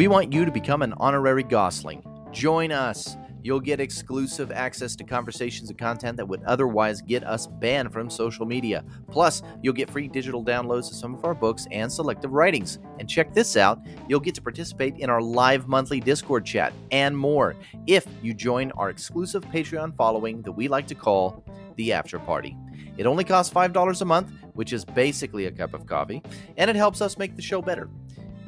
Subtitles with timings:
[0.00, 2.02] We want you to become an honorary Gosling.
[2.32, 3.18] Join us.
[3.42, 8.08] You'll get exclusive access to conversations and content that would otherwise get us banned from
[8.08, 8.82] social media.
[9.10, 12.78] Plus, you'll get free digital downloads of some of our books and selective writings.
[12.98, 13.78] And check this out
[14.08, 17.54] you'll get to participate in our live monthly Discord chat and more
[17.86, 21.44] if you join our exclusive Patreon following that we like to call
[21.76, 22.56] the After Party.
[22.96, 26.22] It only costs $5 a month, which is basically a cup of coffee,
[26.56, 27.90] and it helps us make the show better.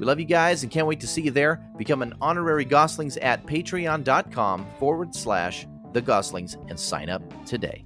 [0.02, 1.64] We love you guys and can't wait to see you there.
[1.78, 7.84] Become an honorary Goslings at patreon.com forward slash the Goslings and sign up today.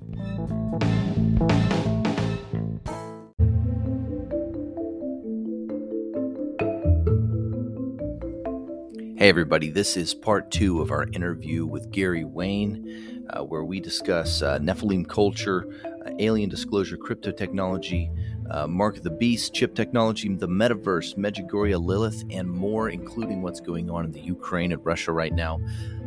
[9.19, 13.79] Hey, everybody, this is part two of our interview with Gary Wayne, uh, where we
[13.79, 15.67] discuss uh, Nephilim culture,
[16.07, 18.11] uh, alien disclosure, crypto technology,
[18.51, 23.61] uh, Mark of the Beast, chip technology, the metaverse, Medjugorje Lilith, and more, including what's
[23.61, 25.61] going on in the Ukraine and Russia right now.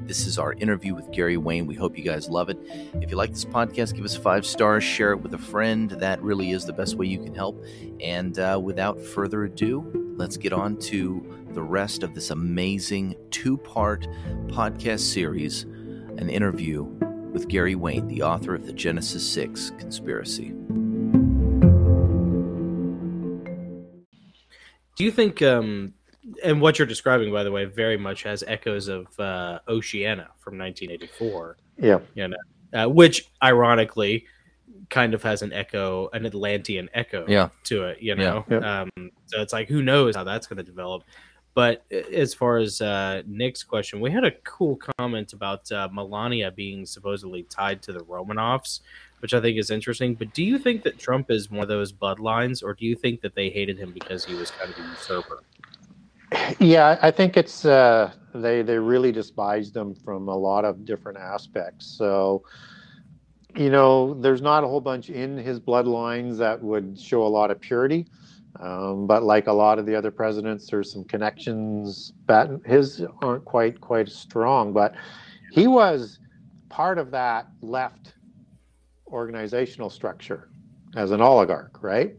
[0.05, 1.67] This is our interview with Gary Wayne.
[1.67, 2.57] We hope you guys love it.
[3.01, 5.91] If you like this podcast, give us five stars, share it with a friend.
[5.91, 7.63] That really is the best way you can help.
[8.01, 13.57] And uh, without further ado, let's get on to the rest of this amazing two
[13.57, 14.07] part
[14.47, 15.65] podcast series
[16.17, 16.83] an interview
[17.31, 20.53] with Gary Wayne, the author of the Genesis 6 conspiracy.
[24.99, 25.93] Do you think, um,
[26.43, 30.57] and what you're describing, by the way, very much has echoes of uh, Oceania from
[30.57, 31.55] 1984?
[31.77, 31.99] Yeah.
[32.15, 32.37] You know,
[32.73, 34.25] uh, which ironically
[34.89, 37.47] kind of has an echo, an Atlantean echo Yeah.
[37.63, 38.43] to it, you know?
[38.49, 38.81] Yeah.
[38.81, 41.03] Um, so it's like, who knows how that's going to develop.
[41.53, 46.51] But as far as uh, Nick's question, we had a cool comment about uh, Melania
[46.51, 48.81] being supposedly tied to the Romanovs,
[49.19, 50.15] which I think is interesting.
[50.15, 53.21] But do you think that Trump is one of those bloodlines, or do you think
[53.21, 55.43] that they hated him because he was kind of a usurper?
[56.59, 61.17] Yeah, I think it's uh, they they really despised him from a lot of different
[61.17, 61.85] aspects.
[61.85, 62.43] So,
[63.55, 67.49] you know, there's not a whole bunch in his bloodlines that would show a lot
[67.51, 68.05] of purity.
[68.59, 72.13] Um, but like a lot of the other presidents, there's some connections.
[72.27, 74.93] That his aren't quite quite as strong, but
[75.51, 76.19] he was
[76.69, 78.13] part of that left
[79.11, 80.49] organizational structure
[80.95, 82.15] as an oligarch, right?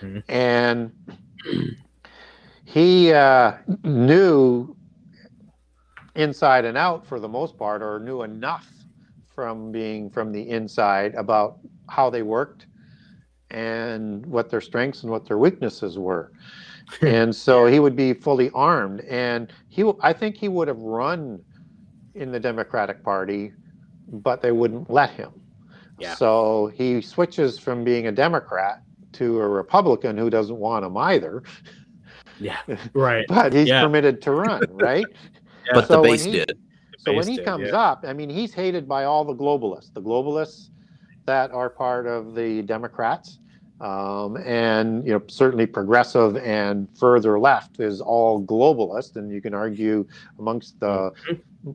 [0.00, 0.22] Mhm.
[0.28, 0.92] And
[2.64, 3.52] he uh,
[3.84, 4.76] knew
[6.14, 8.68] inside and out for the most part, or knew enough
[9.34, 12.66] from being from the inside about how they worked
[13.50, 16.32] and what their strengths and what their weaknesses were.
[17.02, 21.40] and so he would be fully armed and he I think he would have run
[22.14, 23.52] in the Democratic Party
[24.08, 25.32] but they wouldn't let him.
[26.02, 26.14] Yeah.
[26.16, 28.82] So he switches from being a Democrat
[29.12, 31.42] to a Republican who doesn't want him either,
[32.40, 32.58] Yeah,
[32.94, 33.24] right.
[33.28, 33.82] but he's Yeah.
[33.82, 35.04] permitted to run, right?
[35.72, 36.58] But So the when base he- did.
[36.98, 37.76] So when he it, comes yeah.
[37.80, 40.68] up, I mean, he's hated by all the globalists, the globalists
[41.26, 43.38] that are part of the Democrats,
[43.80, 49.52] um, and you know certainly progressive and further left is all globalist, and you can
[49.52, 50.06] argue
[50.38, 51.10] amongst the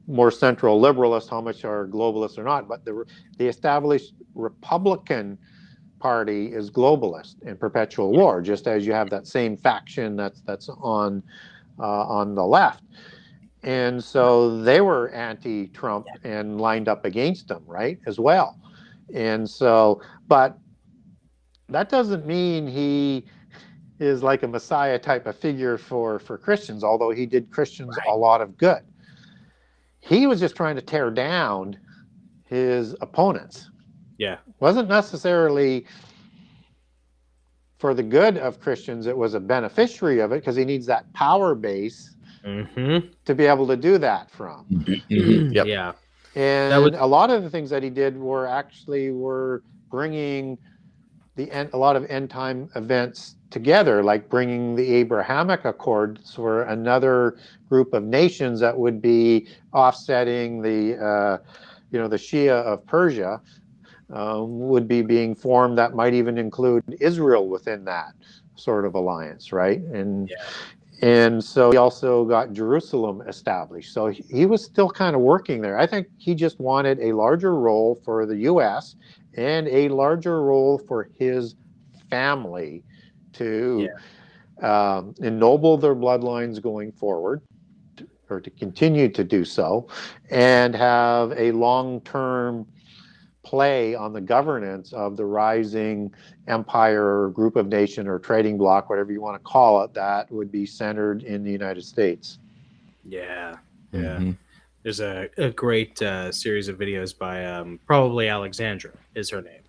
[0.08, 3.06] more central liberalists how much are globalists or not, but the
[3.38, 5.38] the established Republican
[6.00, 10.70] Party is globalist and perpetual war, just as you have that same faction that's that's
[10.70, 11.24] on
[11.80, 12.84] uh, on the left
[13.64, 18.58] and so they were anti-Trump and lined up against him, right, as well.
[19.14, 20.58] And so, but
[21.69, 23.25] that doesn't mean he
[24.00, 28.16] is like a messiah type of figure for for Christians, although he did Christians a
[28.16, 28.84] lot of good.
[30.07, 31.78] He was just trying to tear down
[32.45, 33.69] his opponents.
[34.18, 34.38] Yeah.
[34.59, 35.85] wasn't necessarily
[37.78, 39.06] for the good of Christians.
[39.06, 42.13] It was a beneficiary of it because he needs that power base
[42.45, 43.09] Mm-hmm.
[43.25, 44.66] to be able to do that from.
[45.09, 45.53] Mhm.
[45.53, 45.66] Yep.
[45.68, 45.91] Yeah.
[46.35, 50.57] And That would- a lot of the things that he did were actually were bringing
[51.38, 56.63] the end, a lot of end time events together, like bringing the Abrahamic Accords for
[56.63, 57.38] another
[57.69, 61.38] group of nations that would be offsetting the, uh,
[61.92, 63.42] you know, the Shia of Persia.
[64.10, 68.13] Um, would be being formed that might even include Israel within that
[68.56, 69.81] sort of alliance, right?
[69.81, 70.38] And Yeah.
[71.01, 73.94] and so he also got Jerusalem established.
[73.94, 75.78] So he, he was still kind of working there.
[75.78, 78.95] I think he just wanted a larger role for the U.S.
[79.38, 81.56] and a larger role for his
[82.10, 82.84] family
[83.34, 83.88] to
[84.62, 87.42] um, ennoble their bloodlines going forward
[88.30, 89.88] or to continue to do so
[90.31, 92.66] and have a long-term
[93.44, 96.13] play on the governance of the rising
[96.48, 100.30] empire or group of nation or trading bloc, whatever you want to call it, that
[100.30, 102.40] would be centered in the United States.
[103.06, 103.56] Yeah,
[103.94, 104.18] yeah.
[104.18, 104.38] Mhm.
[104.83, 109.62] There's a, a great uh, series of videos by um, probably Alexandra is her name,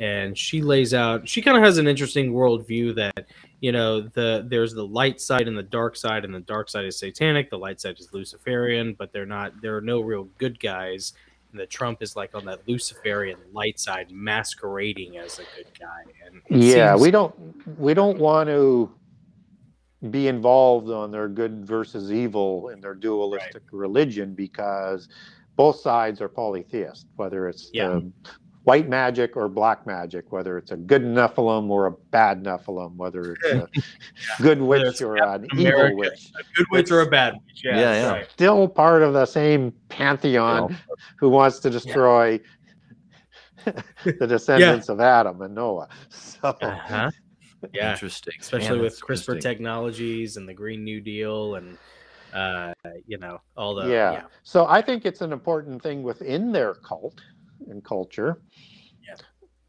[0.00, 1.28] and she lays out.
[1.28, 3.26] She kind of has an interesting worldview that
[3.60, 6.84] you know the there's the light side and the dark side, and the dark side
[6.84, 9.52] is satanic, the light side is Luciferian, but they're not.
[9.62, 11.12] There are no real good guys,
[11.52, 16.02] and the Trump is like on that Luciferian light side, masquerading as a good guy.
[16.26, 18.90] And yeah seems- we don't we don't want to
[20.10, 25.08] be involved on their good versus evil in their dualistic religion because
[25.56, 27.88] both sides are polytheist whether it's Yeah.
[27.88, 28.12] the
[28.66, 33.36] white magic or black magic whether it's a good nephilim or a bad nephilim whether
[33.44, 33.52] it's
[34.38, 37.34] a good witch it's or Captain an evil witch a good witch or a bad
[37.34, 37.62] witch.
[37.64, 38.10] Yeah, Yeah, yeah.
[38.10, 38.30] right.
[38.30, 40.76] still part of the same pantheon
[41.16, 42.40] who wants to destroy
[44.04, 47.10] the descendants of adam and noah so Uh-huh.
[47.72, 47.92] Yeah.
[47.92, 48.34] Interesting.
[48.40, 51.78] especially Man, with CRISPR technologies and the Green New Deal and
[52.34, 52.74] uh,
[53.06, 54.22] you know all the yeah.
[54.42, 57.20] So I think it's an important thing within their cult
[57.68, 58.40] and culture
[59.06, 59.16] Yeah.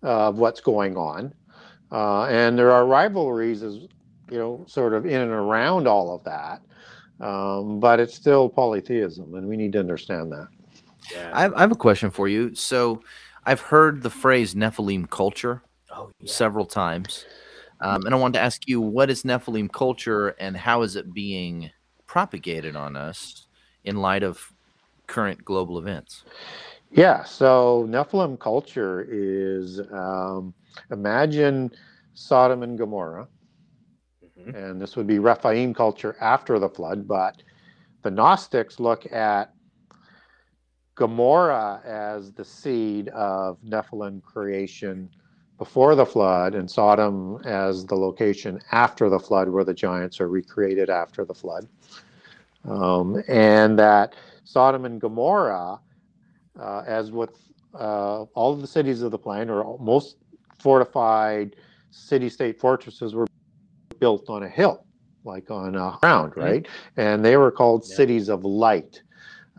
[0.02, 1.34] of what's going on.
[1.92, 3.76] Uh, and there are rivalries, as
[4.30, 6.62] you know, sort of in and around all of that.
[7.20, 10.48] Um, but it's still polytheism, and we need to understand that.
[11.12, 11.32] yeah.
[11.34, 12.54] I have, I have a question for you.
[12.54, 13.02] So,
[13.46, 15.64] I've heard the phrase Nephilim culture
[15.96, 16.32] oh, yeah.
[16.32, 17.26] several times,
[17.80, 21.14] um, and I wanted to ask you, what is Nephilim culture, and how is it
[21.14, 21.72] being
[22.06, 23.48] propagated on us
[23.86, 24.52] in light of
[25.08, 26.24] current global events?
[26.92, 27.24] Yeah.
[27.24, 30.54] So Nephilim culture is um,
[30.92, 31.72] imagine
[32.14, 33.28] Sodom and Gomorrah.
[34.38, 34.56] Mhm.
[34.56, 37.44] and this would be Rephaim culture after the flood, but
[38.04, 39.54] the Gnostics look at
[40.96, 45.10] Gomorrah as the seed of Nephilim creation
[45.58, 50.30] before the flood, and Sodom as the location after the flood where the giants are
[50.30, 51.68] recreated after the flood.
[52.66, 55.80] Um, and that Sodom and Gomorrah,
[56.60, 57.32] uh, as with
[57.74, 60.18] uh, all of the cities of the plain, or most
[60.60, 61.56] fortified
[61.92, 63.28] city state fortresses, were
[64.00, 64.86] built on a hill,
[65.24, 66.68] like on a ground, right?
[66.98, 67.96] And they were called Yeah.
[67.96, 69.02] cities of light,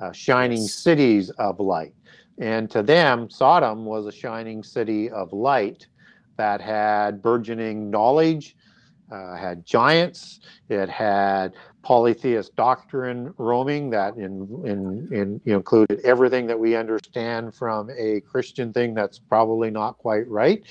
[0.00, 0.74] uh, shining Yes.
[0.74, 1.94] cities of light.
[2.40, 5.88] And to them, Sodom was a shining city of light
[6.36, 8.56] that had burgeoning knowledge,
[9.10, 16.00] uh, had giants, it had polytheist doctrine roaming that in, in, in you know, included
[16.04, 20.62] everything that we understand from a Christian thing that's probably not quite right.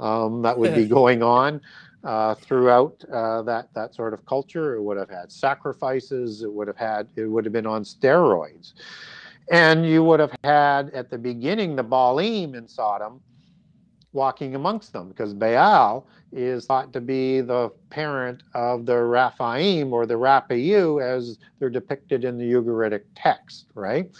[0.00, 1.60] Um, that would be going on
[2.04, 4.74] uh, throughout uh, that that sort of culture.
[4.76, 6.42] It would have had sacrifices.
[6.42, 7.08] It would have had.
[7.16, 8.74] It would have been on steroids,
[9.50, 13.20] and you would have had at the beginning the Baalim in Sodom
[14.16, 20.06] walking amongst them because Baal is thought to be the parent of the Rephaim or
[20.06, 24.10] the Rapayu as they're depicted in the Ugaritic text, right?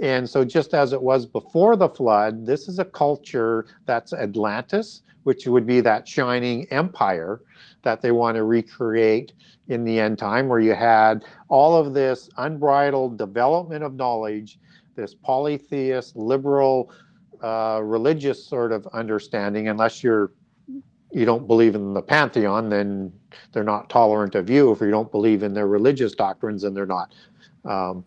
[0.00, 5.02] And so, just as it was before the flood, this is a culture that's Atlantis,
[5.24, 7.40] which would be that shining empire
[7.82, 9.32] that they want to recreate
[9.68, 14.58] in the end time, where you had all of this unbridled development of knowledge,
[14.96, 16.90] this polytheist, liberal,
[17.42, 19.68] religious sort of understanding.
[19.68, 20.32] Unless you're
[21.12, 23.12] you don't believe in the pantheon, then
[23.52, 24.70] they're not tolerant of you.
[24.70, 27.12] If you don't believe in their religious doctrines, then they're not
[27.64, 28.04] um,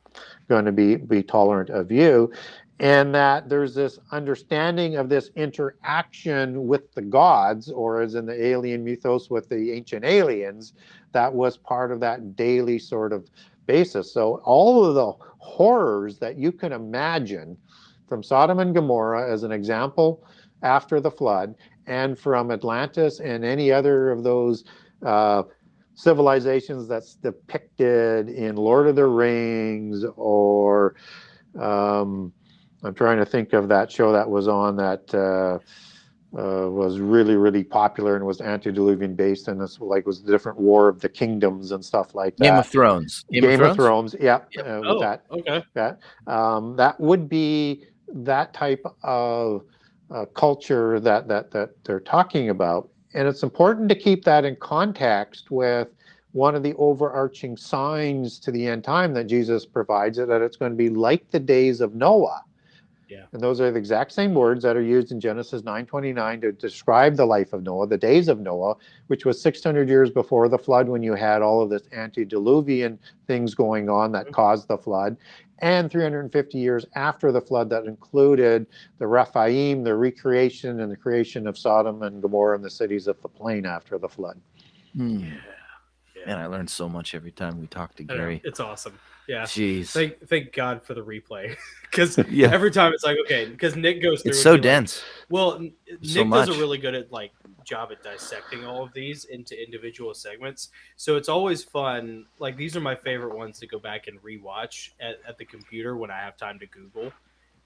[0.48, 2.32] going to be be tolerant of you
[2.80, 8.46] and that there's this understanding of this interaction with the gods, or as in the
[8.46, 10.74] alien mythos with the ancient aliens,
[11.12, 13.30] that was part of that daily sort of
[13.68, 14.12] basis.
[14.12, 17.58] So, all of the horrors that you can imagine
[18.14, 20.24] from Sodom and Gomorrah, as an example,
[20.62, 21.56] after the flood,
[21.88, 24.66] and from Atlantis and any other of those.
[25.04, 25.42] Uh,
[25.96, 30.96] civilizations that's depicted in Lord of the Rings or
[31.60, 32.34] um,
[32.84, 35.60] I'm trying to think of that show that was on that uh,
[36.36, 40.58] uh, was really really popular and was antediluvian based and this like was the different
[40.58, 42.44] War of the Kingdoms and stuff like that.
[42.46, 43.24] Game of Thrones.
[43.32, 44.16] Game, of, Thrones.
[44.20, 44.68] yeah, Yep.
[44.68, 45.64] uh, with Oh, that okay.
[45.76, 49.64] that um, that would be that type of
[50.12, 52.90] uh, culture that that that they're talking about.
[53.14, 55.90] And it's important to keep that in context with
[56.32, 60.72] one of the overarching signs to the end time that Jesus provides that it's going
[60.72, 62.44] to be like the days of Noah
[63.10, 63.26] Yeah.
[63.32, 67.16] and those are the exact same words that are used in Genesis 9:29 to describe
[67.16, 68.76] the life of Noah, the days of Noah,
[69.08, 73.54] which was 600 years before the flood when you had all of this antediluvian things
[73.54, 75.18] going on that caused the flood,
[75.60, 78.68] and 350 years after the flood that included
[78.98, 83.22] the Rephaim, the recreation and the creation of Sodom and Gomorrah and the cities of
[83.22, 84.40] the plain after the flood.
[84.96, 85.30] Hmm.
[86.26, 86.34] Yeah.
[86.36, 88.42] Man, I learned so much every time we talk to Gary.
[88.44, 88.98] it's awesome.
[89.28, 89.44] Yeah.
[89.44, 89.92] Jeez.
[89.92, 92.52] Thank thank God for the replay, because Yeah.
[92.52, 94.32] every time it's like okay, because Nick goes through.
[94.32, 95.04] It's so be like- dense.
[95.30, 97.32] well, Nick So does a really good at like
[97.64, 100.70] job at dissecting all of these into individual segments.
[100.98, 102.26] So it's always fun.
[102.40, 105.96] Like these are my favorite ones to go back and rewatch at, at the computer
[105.96, 107.14] when I have time to Google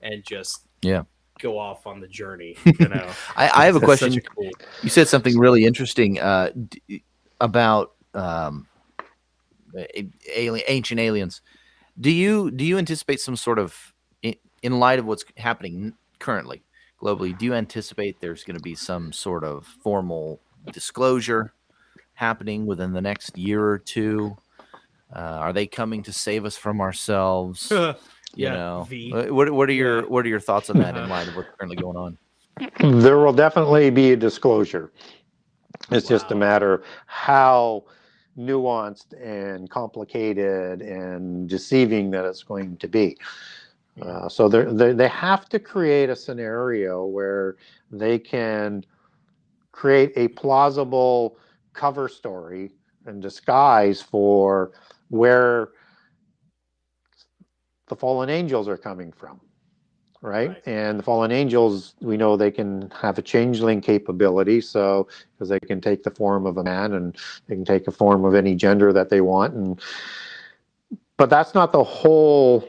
[0.01, 1.01] and just Yeah.
[1.39, 2.55] go off on the journey.
[2.79, 4.21] You know, I, I have a question.
[4.35, 4.51] cool-
[4.83, 6.51] You said something really interesting uh,
[6.87, 7.03] d-
[7.41, 8.67] about um,
[10.35, 11.41] alien, ancient aliens.
[11.99, 16.63] Do you do you anticipate some sort of in, in light of what's happening currently
[17.01, 17.37] globally?
[17.37, 21.53] Do you anticipate there's going to be some sort of formal disclosure
[22.13, 24.37] happening within the next year or two?
[25.15, 27.71] Uh, are they coming to save us from ourselves?
[28.35, 29.11] You Yeah, know, V.
[29.29, 31.77] What what are your what are your thoughts on that in light of what's currently
[31.77, 32.17] going on?
[33.01, 34.91] There will definitely be a disclosure.
[35.91, 37.85] It's just a matter of how
[38.37, 43.17] nuanced and complicated and deceiving that it's going to be.
[44.01, 47.55] Uh, so they they have to create a scenario where
[47.91, 48.83] they can
[49.71, 51.37] create a plausible
[51.73, 52.71] cover story
[53.07, 54.71] and disguise for
[55.09, 55.69] where
[57.87, 59.39] the fallen angels are coming from
[60.27, 60.49] right?
[60.49, 60.67] Right.
[60.67, 65.59] And the fallen angels, we know they can have a changeling capability, so because they
[65.59, 67.15] can take the form of a man and
[67.47, 69.81] they can take a form of any gender that they want, and
[71.17, 72.67] but that's not the whole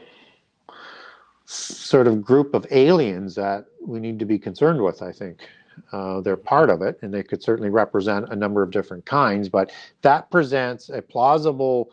[1.45, 5.01] sort of group of aliens that we need to be concerned with.
[5.01, 5.47] I think
[5.91, 9.49] uh, they're part of it, and they could certainly represent a number of different kinds,
[9.49, 11.91] but that presents a plausible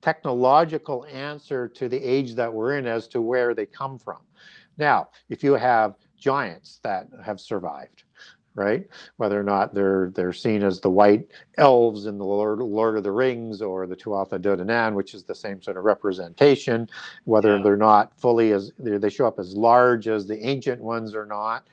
[0.00, 4.18] technological answer to the age that we're in as to where they come from.
[4.78, 8.04] Now, if you have giants that have survived,
[8.54, 8.86] right?
[9.16, 13.04] Whether or not they're they're seen as the white elves in the Lord, Lord of
[13.04, 16.88] the Rings or the Tuatha De Danann, which is the same sort of representation,
[17.24, 17.62] whether Yeah.
[17.62, 21.66] they're not fully as they show up as large as the ancient ones or not,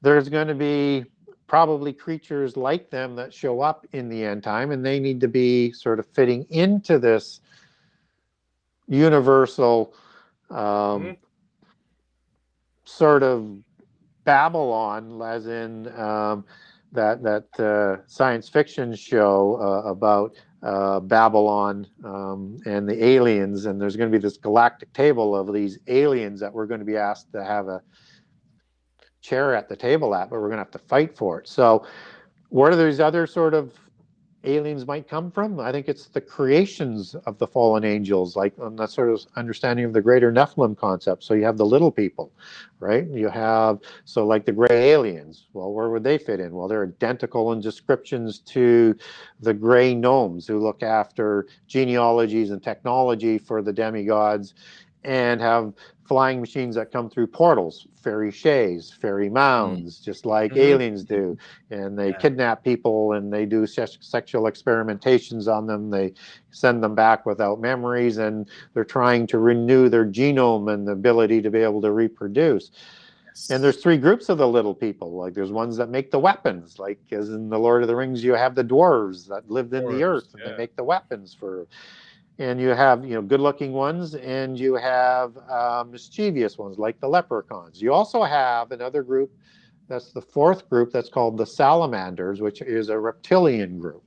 [0.00, 1.04] there's going to be
[1.46, 5.28] probably creatures like them that show up in the end time, and they need to
[5.28, 7.40] be sort of fitting into this
[8.88, 9.94] universal
[10.50, 10.56] um,
[11.02, 11.16] Mhm.
[12.92, 13.58] Sort of
[14.24, 16.44] Babylon, as in um,
[16.92, 23.80] that that uh, science fiction show uh, about uh, Babylon um, and the aliens, and
[23.80, 26.96] there's going to be this galactic table of these aliens that we're going to be
[26.96, 27.82] asked to have a
[29.22, 31.48] chair at the table at, but we're going to have to fight for it.
[31.48, 31.86] So,
[32.50, 33.72] what are these other sort of
[34.44, 35.60] aliens might come from?
[35.60, 39.84] I think it's the creations of the fallen angels, like on that sort of understanding
[39.84, 41.24] of the greater Nephilim concept.
[41.24, 42.32] So you have the little people,
[42.80, 43.06] right?
[43.08, 45.46] You have so like the gray aliens.
[45.52, 46.52] Well, where would they fit in?
[46.54, 48.96] Well, they're identical in descriptions to
[49.40, 54.54] the gray gnomes who look after genealogies and technology for the demigods
[55.04, 55.72] and have
[56.04, 60.58] flying machines that come through portals, fairy shays, fairy mounds, just like Mhm.
[60.58, 61.38] aliens do.
[61.70, 62.16] And they Yeah.
[62.18, 65.90] kidnap people and they do sex- sexual experimentations on them.
[65.90, 66.12] They
[66.50, 71.40] send them back without memories and they're trying to renew their genome and the ability
[71.42, 72.70] to be able to reproduce.
[73.48, 75.12] And there's three groups of the little people.
[75.12, 78.22] Like there's ones that make the weapons, like as in the Lord of the Rings,
[78.22, 80.50] you have the dwarves that lived in the earth and yeah.
[80.50, 81.66] they make the weapons for.
[82.38, 87.08] And you have you know good-looking ones, and you have uh, mischievous ones like the
[87.08, 87.80] leprechauns.
[87.80, 89.30] You also have another group,
[89.88, 94.02] that's the fourth group, that's called the salamanders, which is a reptilian group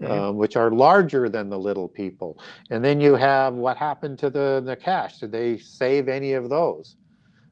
[0.00, 0.10] Mhm.
[0.10, 2.38] um, which are larger than the little people.
[2.70, 5.20] And then you have what happened to the the Nachash.
[5.20, 6.96] Did they save any of those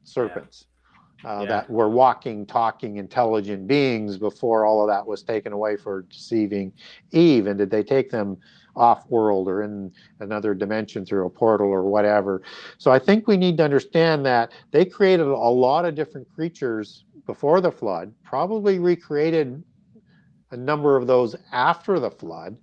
[0.03, 0.65] serpents
[1.23, 1.45] uh, Yeah.
[1.47, 6.73] that were walking, talking, intelligent beings before all of that was taken away for deceiving
[7.11, 7.47] Eve?
[7.47, 8.37] And did they take them
[8.75, 12.41] off world or in another dimension through a portal or whatever?
[12.77, 17.05] So I think we need to understand that they created a lot of different creatures
[17.25, 19.63] before the flood, probably recreated
[20.51, 22.57] a number of those after the flood,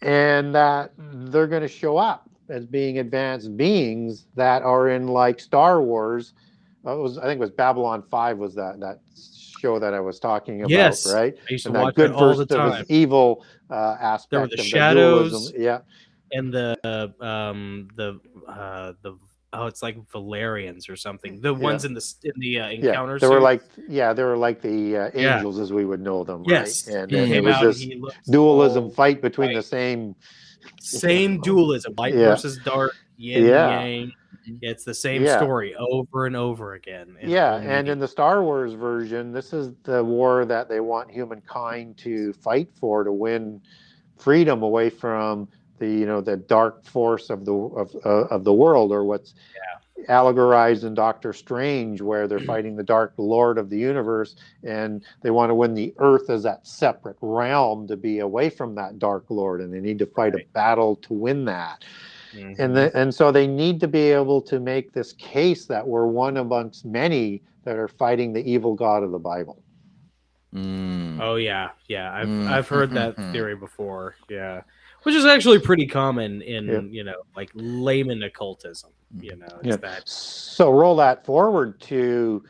[0.00, 5.40] and that they're going to show up as being advanced beings that are in like
[5.40, 6.34] Star Wars.
[6.86, 9.00] It was I think it was Babylon Five was that that
[9.64, 11.34] show that I was talking about, Yes, right?
[11.48, 12.84] I used to And that watch good it all the time.
[12.88, 14.30] evil uh, aspect.
[14.30, 15.30] There were the shadows.
[15.30, 15.62] dualism.
[15.62, 15.78] Yeah,
[16.32, 19.16] and the uh, um the uh the
[19.54, 21.40] oh it's like Valerians or something.
[21.40, 22.88] The ones in the in the uh, yeah.
[22.90, 23.18] encounter.
[23.18, 25.36] They were like yeah, they were like the uh, Yeah.
[25.36, 26.96] angels as we would know them, yes, right?
[26.96, 27.86] And, and it was out this
[28.30, 30.14] dualism fight between the same
[30.80, 32.30] same dualism, light Yeah.
[32.30, 33.80] versus dark, yin Yeah.
[33.80, 34.12] yang.
[34.62, 35.36] It's the same Yeah.
[35.38, 37.16] story over and over again.
[37.20, 41.10] in yeah and in the star wars version this is the war that they want
[41.10, 43.60] humankind to fight for to win
[44.18, 45.48] freedom away from
[45.78, 49.34] the you know the dark force of the of uh, of the world or what's
[49.54, 50.06] yeah.
[50.08, 55.30] allegorized in Doctor Strange where they're fighting the dark lord of the universe and they
[55.30, 59.24] want to win the earth as that separate realm to be away from that dark
[59.30, 60.44] lord and they need to fight right.
[60.44, 61.84] a battle to win that
[62.34, 62.60] mm-hmm.
[62.60, 66.06] and the, and so they need to be able to make this case that we're
[66.06, 69.62] one amongst many that are fighting the evil god of the bible
[70.54, 71.20] mm.
[71.20, 72.48] oh yeah yeah i've mm.
[72.48, 74.60] i've heard that theory before yeah
[75.04, 76.80] which is actually pretty common in yeah.
[76.80, 79.76] you know like layman occultism you know yeah.
[79.76, 80.08] That...
[80.08, 82.44] so roll that forward to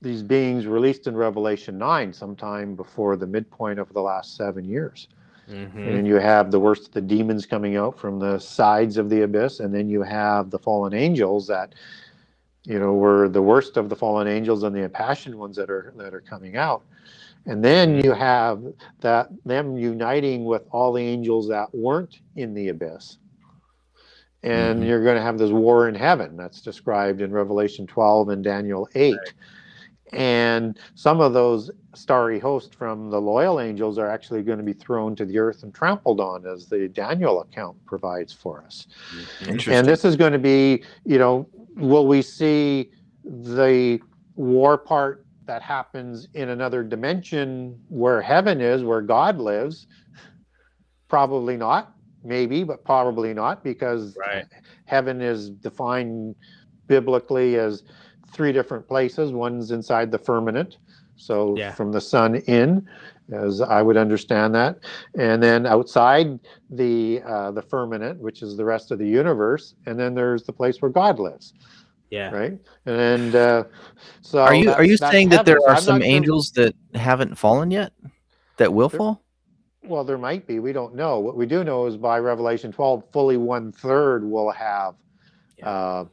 [0.00, 5.08] these beings released in revelation 9 sometime before the midpoint of the last seven years
[5.50, 5.78] mm-hmm.
[5.78, 9.22] and you have the worst of the demons coming out from the sides of the
[9.22, 11.74] abyss and then you have the fallen angels that
[12.64, 15.92] you know were the worst of the fallen angels and the impassioned ones that are
[15.96, 16.82] that are coming out
[17.46, 18.62] and then you have
[19.00, 23.18] that them uniting with all the angels that weren't in the abyss.
[24.42, 24.88] And mm-hmm.
[24.88, 28.88] you're going to have this war in heaven that's described in Revelation 12 and Daniel
[28.94, 29.14] 8.
[29.16, 29.32] Right.
[30.14, 34.72] And some of those starry hosts from the loyal angels are actually going to be
[34.72, 38.86] thrown to the earth and trampled on, as the Daniel account provides for us.
[39.40, 39.70] Mm-hmm.
[39.70, 42.90] And this is going to be, you know, will we see
[43.24, 44.00] the
[44.36, 49.86] war part that happens in another dimension where heaven is, where God lives?
[51.08, 51.92] Probably not.
[52.26, 54.46] Maybe, but probably not because right.
[54.86, 56.34] heaven is defined
[56.86, 57.82] biblically as
[58.34, 59.32] three different places.
[59.32, 60.78] One's inside the firmament,
[61.16, 61.72] so yeah.
[61.72, 62.86] from the sun in,
[63.32, 64.80] as I would understand that,
[65.18, 66.38] and then outside
[66.70, 70.52] the uh, the firmament, which is the rest of the universe, and then there's the
[70.52, 71.54] place where God lives.
[72.10, 72.30] Yeah.
[72.30, 72.58] Right.
[72.86, 73.64] And uh,
[74.20, 76.66] so are you are you saying that there are some angels sure.
[76.66, 77.92] that haven't fallen yet
[78.58, 79.24] that will there, fall?
[79.82, 80.60] Well, there might be.
[80.60, 81.18] We don't know.
[81.18, 84.94] What we do know is by Revelation 12, fully one third will have
[85.58, 85.68] yeah.
[85.68, 86.04] uh,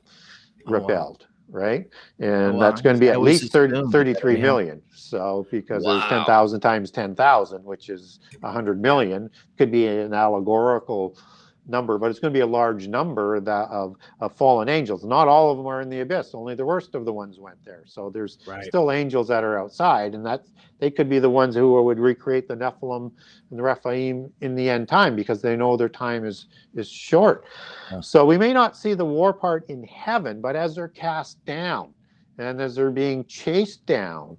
[0.65, 1.21] rebelled.
[1.21, 1.30] Oh, wow.
[1.51, 1.89] Right.
[2.19, 2.59] And oh, wow.
[2.59, 4.81] that's going to be at least 30, 33 million.
[4.95, 5.99] So, because wow.
[5.99, 11.17] there's 10,000 times 10,000, which is 100 million, could be an allegorical
[11.67, 15.03] number, but it's going to be a large number that of, of fallen angels.
[15.03, 16.31] Not all of them are in the abyss.
[16.33, 17.83] Only the worst of the ones went there.
[17.85, 18.63] So there's right.
[18.65, 20.43] still angels that are outside, and that
[20.79, 23.11] they could be the ones who would recreate the Nephilim
[23.49, 27.45] and the Rephaim in the end time because they know their time is is short.
[27.91, 28.01] Yeah.
[28.01, 31.93] So we may not see the war part in heaven, but as they're cast down
[32.37, 34.37] and as they're being chased down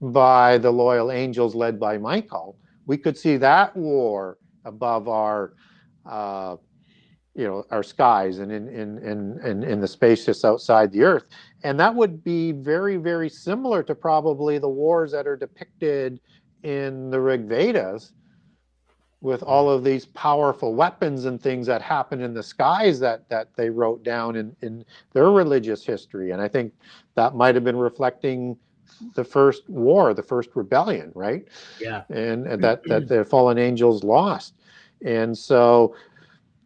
[0.00, 5.52] by the loyal angels led by Michael, we could see that war above our
[6.06, 6.56] uh,
[7.34, 11.02] you know our skies and in in in in, in the space just outside the
[11.02, 11.24] earth.
[11.62, 16.20] And that would be very very similar to probably the wars that are depicted
[16.62, 18.12] in the rig vedas
[19.20, 23.48] with all of these powerful weapons and things that happen in the skies that that
[23.56, 26.30] they wrote down in in their religious history.
[26.30, 26.72] And i think
[27.14, 28.56] that might have been reflecting
[29.16, 31.48] the first war the first rebellion right?
[31.80, 32.04] Yeah.
[32.10, 34.54] And, and that that the fallen angels lost
[35.04, 35.94] and so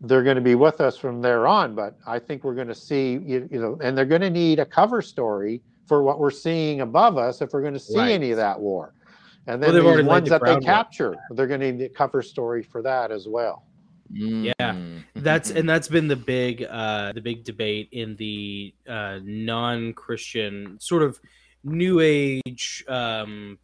[0.01, 1.75] they're going to be with us from there on.
[1.75, 4.61] But I think we're going to see, you, you know, and they're going to need
[4.61, 8.13] a cover story for what we're seeing above us if we're going to see right.
[8.13, 8.95] any of that war.
[9.47, 11.37] And then well, the ones the that they capture, that.
[11.37, 13.65] they're going to need a cover story for that as well.
[14.11, 14.77] Yeah,
[15.17, 21.03] that's and that's been the big uh the big debate in the uh non-Christian sort
[21.03, 21.21] of
[21.63, 23.59] new age um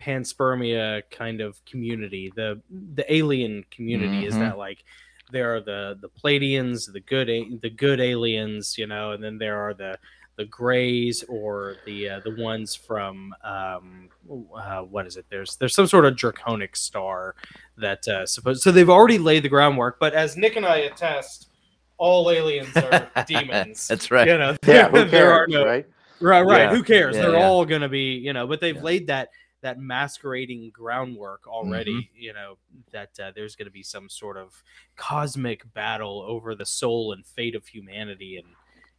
[0.00, 2.32] panspermia kind of community.
[2.34, 2.60] The
[2.94, 4.28] the alien community mm-hmm.
[4.28, 4.84] is that like
[5.32, 7.28] there are the the Pleiadians, the good
[7.60, 9.98] the good aliens, you know, and then there are the
[10.36, 14.08] the grays or the uh, the ones from um,
[14.54, 15.26] uh, what is it?
[15.30, 17.34] There's there's some sort of draconic star
[17.78, 19.98] that uh, suppose so they've already laid the groundwork.
[19.98, 21.48] But as Nick and I attest,
[21.96, 23.88] all aliens are demons.
[23.88, 24.28] That's right.
[24.28, 25.86] You know, yeah, there, there are no right.
[26.20, 26.62] Right, right.
[26.62, 26.74] Yeah.
[26.74, 27.14] Who cares?
[27.14, 27.46] Yeah, They're yeah.
[27.46, 29.28] all going to be, you know, but they've laid that
[29.66, 31.94] that masquerading groundwork already.
[31.94, 32.20] Mm-hmm.
[32.20, 32.58] You know
[32.92, 34.62] that uh, there's going to be some sort of
[34.96, 38.46] cosmic battle over the soul and fate of humanity, and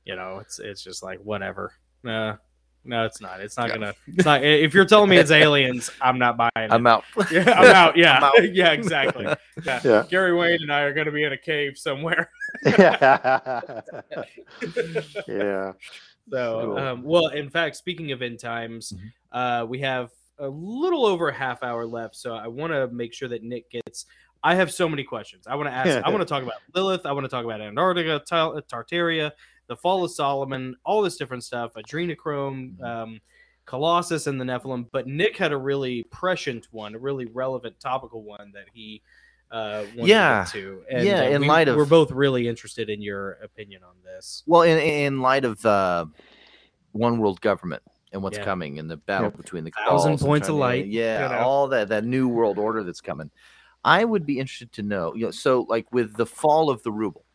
[0.03, 1.71] you know it's it's just like whatever.
[2.05, 2.33] Uh,
[2.83, 3.39] no, it's not.
[3.39, 3.73] It's not yeah.
[3.75, 3.93] gonna.
[4.07, 4.43] It's not.
[4.43, 6.71] If you're telling me it's aliens, I'm not buying it.
[6.71, 7.05] I'm out.
[7.31, 7.97] Yeah, I'm out.
[7.97, 8.33] Yeah, I'm out.
[8.53, 9.25] yeah, exactly.
[9.65, 9.81] Yeah.
[9.83, 10.03] yeah.
[10.07, 12.29] Gary Wayne and I are gonna be in a cave somewhere.
[12.63, 13.81] yeah.
[15.27, 15.71] yeah.
[16.29, 16.77] So, cool.
[16.77, 19.37] um, well, in fact, speaking of end times, mm-hmm.
[19.37, 23.13] uh, we have a little over a half hour left, so I want to make
[23.13, 24.05] sure that Nick gets.
[24.43, 25.47] I have so many questions.
[25.47, 26.05] I want to ask.
[26.05, 27.05] I want to talk about Lilith.
[27.05, 29.31] I want to talk about Antarctica, Tartaria,
[29.67, 31.73] the Fall of Solomon, all this different stuff.
[31.73, 32.83] Adrenochrome, mm-hmm.
[32.83, 33.19] um,
[33.65, 34.87] Colossus, and the Nephilim.
[34.91, 39.01] But Nick had a really prescient one, a really relevant, topical one that he
[39.51, 40.43] uh, to Yeah.
[40.43, 40.83] get to.
[40.91, 43.95] And, Yeah, uh, in we, light of- we're both really interested in your opinion on
[44.03, 44.43] this.
[44.45, 46.05] Well, in in light of uh,
[46.91, 47.81] one world government
[48.13, 48.45] and what's Yeah.
[48.45, 49.37] coming and the battle Yep.
[49.37, 51.39] between the Thousand points of China, light, yeah, you know?
[51.39, 53.31] all that that new world order that's coming.
[53.83, 56.91] I would be interested to know, you know, so like with the fall of the
[56.91, 57.25] ruble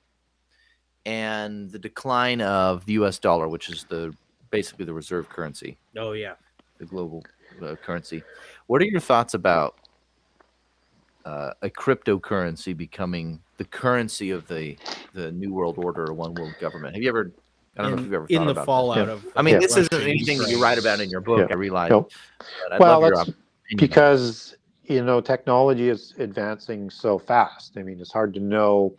[1.04, 3.18] and the decline of the U.S.
[3.18, 4.14] dollar, which is the
[4.50, 6.34] basically the reserve currency, Oh yeah,
[6.78, 7.22] the global
[7.62, 8.22] uh, currency.
[8.66, 9.76] What are your thoughts about
[11.24, 14.76] uh, a cryptocurrency becoming the currency of the
[15.14, 16.94] the new world order or one world government?
[16.94, 17.32] Have you ever?
[17.76, 18.66] I don't know if in, you've ever in the about that.
[18.66, 19.12] fallout Yeah.
[19.14, 19.26] of.
[19.34, 21.38] I mean, of this Russia isn't anything that you write about in your book.
[21.38, 21.54] Yeah.
[21.54, 21.90] I realize.
[21.90, 22.12] Nope.
[22.78, 23.76] Well, love your that's op- opinion on it.
[23.80, 27.78] because you know technology is advancing so fast.
[27.78, 28.94] I mean, it's hard to know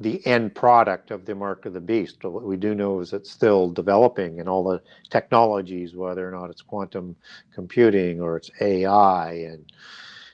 [0.00, 2.18] the end product of the mark of the beast.
[2.20, 6.32] But what we do know is it's still developing, and all the technologies, whether or
[6.32, 7.14] not it's quantum
[7.54, 9.70] computing or it's AI and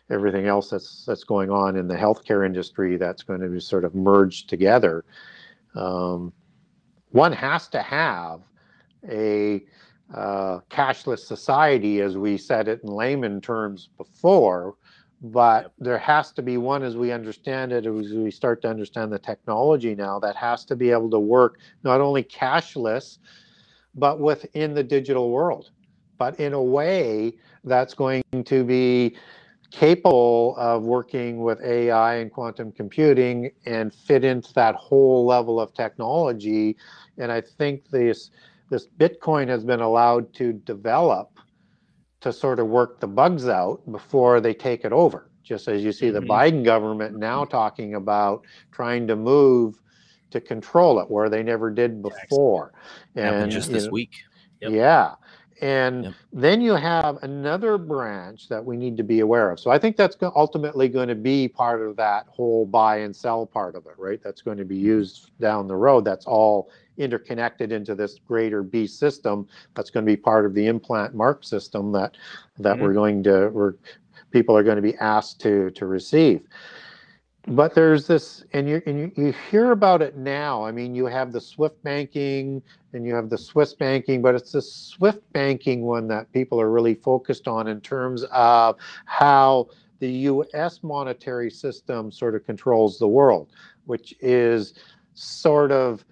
[0.08, 3.84] everything else that's that's going on in the healthcare industry, that's going to be sort
[3.84, 5.04] of merged together.
[5.74, 6.32] Um,
[7.10, 8.40] one has to have
[9.08, 9.64] a
[10.14, 14.74] uh, cashless society, as we said it in layman terms before.
[15.20, 19.12] But there has to be one, as we understand it, as we start to understand
[19.12, 23.18] the technology now, that has to be able to work not only cashless,
[23.96, 25.70] but within the digital world,
[26.18, 29.16] but in a way that's going to be
[29.70, 35.74] capable of working with AI and quantum computing and fit into that whole level of
[35.74, 36.76] technology.
[37.18, 38.30] And I think this
[38.70, 41.38] this Bitcoin has been allowed to develop
[42.20, 45.30] to sort of work the bugs out before they take it over.
[45.42, 46.28] Just as you see the Mhm.
[46.28, 49.80] Biden government now talking about trying to move
[50.30, 52.72] to control it where they never did before.
[53.14, 54.12] happened And just you this know, week.
[54.60, 54.72] Yep.
[54.72, 55.14] yeah.
[55.60, 56.14] And Yep.
[56.32, 59.58] then you have another branch that we need to be aware of.
[59.58, 63.44] So I think that's ultimately going to be part of that whole buy and sell
[63.44, 64.20] part of it, right?
[64.22, 64.86] That's going to be mm-hmm.
[64.86, 66.04] used down the road.
[66.04, 69.48] That's all interconnected into this greater B system.
[69.74, 72.16] That's going to be part of the implant mark system that
[72.58, 72.82] that mm-hmm.
[72.82, 73.74] we're going to we're
[74.30, 76.42] people are going to be asked to to receive
[77.48, 80.64] but there's this and you and you, you hear about it now.
[80.64, 84.52] I mean you have the swift banking and you have the swiss banking but it's
[84.52, 89.68] the swift banking one that people are really focused on in terms of how
[90.00, 90.08] the
[90.54, 93.50] us monetary system sort of controls the world
[93.86, 94.74] which is
[95.14, 96.04] sort of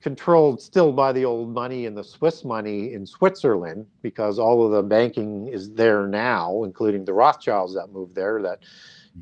[0.00, 4.70] controlled still by the old money and the swiss money in switzerland because all of
[4.70, 8.60] the banking is there now including the rothschilds that moved there that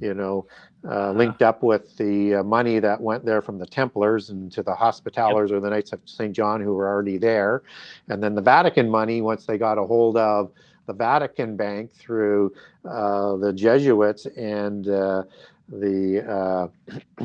[0.00, 0.46] you know
[0.88, 4.62] uh, linked up with the uh, money that went there from the Templars and to
[4.62, 6.32] the Hospitallers or the Knights of St.
[6.32, 7.62] John who were already there.
[8.08, 10.50] And then the Vatican money, once they got a hold of
[10.86, 12.52] the Vatican Bank through
[12.84, 15.22] uh, the Jesuits and uh,
[15.68, 17.24] the, uh,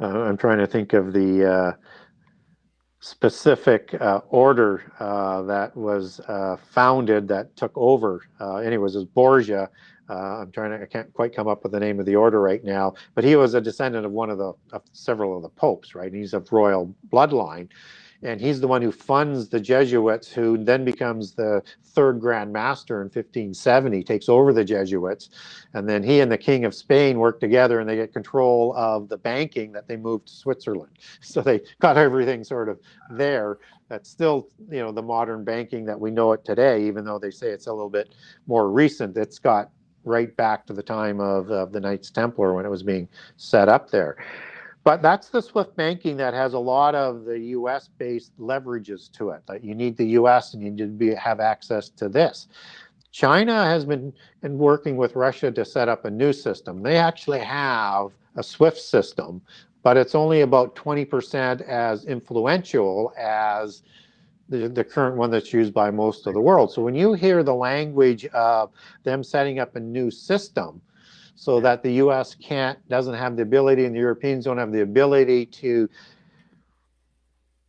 [0.00, 1.72] uh, I'm trying to think of the uh,
[3.00, 8.22] specific uh, order uh, that was uh, founded that took over.
[8.40, 9.70] Uh, anyways, it was Borgia.
[10.10, 12.40] Uh, I'm trying to, I can't quite come up with the name of the order
[12.40, 15.48] right now, but he was a descendant of one of the, of several of the
[15.48, 16.12] popes, right?
[16.12, 17.68] He's of royal bloodline.
[18.22, 23.00] And he's the one who funds the Jesuits, who then becomes the third Grand Master
[23.00, 25.30] in 1570, takes over the Jesuits.
[25.72, 29.08] And then he and the King of Spain work together and they get control of
[29.08, 30.92] the banking that they moved to Switzerland.
[31.22, 33.58] So they got everything sort of there.
[33.88, 37.30] That's still, you know, the modern banking that we know it today, even though they
[37.30, 38.14] say it's a little bit
[38.46, 39.16] more recent.
[39.16, 39.70] It's got
[40.04, 43.68] right back to the time of, of the Knights Templar when it was being set
[43.68, 44.16] up there.
[44.82, 49.30] But that's the Swift banking that has a lot of the US based leverages to
[49.30, 49.42] it.
[49.46, 52.48] That you need the US and you need to be, have access to this.
[53.12, 56.82] China has been in working with Russia to set up a new system.
[56.82, 59.42] They actually have a SWIFT system,
[59.82, 63.82] but it's only about 20% as influential as
[64.50, 66.72] the, the current one that's used by most of the world.
[66.72, 68.70] So when you hear the language of
[69.04, 70.82] them setting up a new system
[71.36, 74.82] so that the US can't doesn't have the ability and the Europeans don't have the
[74.82, 75.88] ability to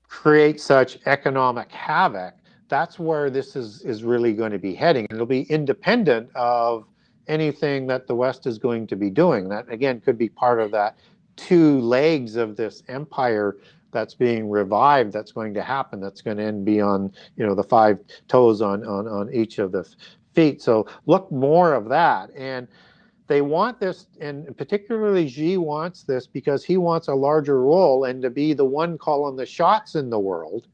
[0.08, 2.34] create such economic havoc,
[2.68, 5.08] that's where this is is really going to be heading.
[5.10, 6.86] It'll be independent of
[7.28, 9.48] anything that the West is going to be doing.
[9.48, 10.98] That again could be part of that
[11.38, 13.58] two legs of this empire
[13.92, 17.64] that's being revived that's going to happen that's going to end beyond you know the
[17.64, 19.88] five toes on on on each of the
[20.34, 22.68] feet so look more of that and
[23.28, 28.22] they want this and particularly Xi wants this because he wants a larger role and
[28.22, 30.68] to be the one calling the shots in the world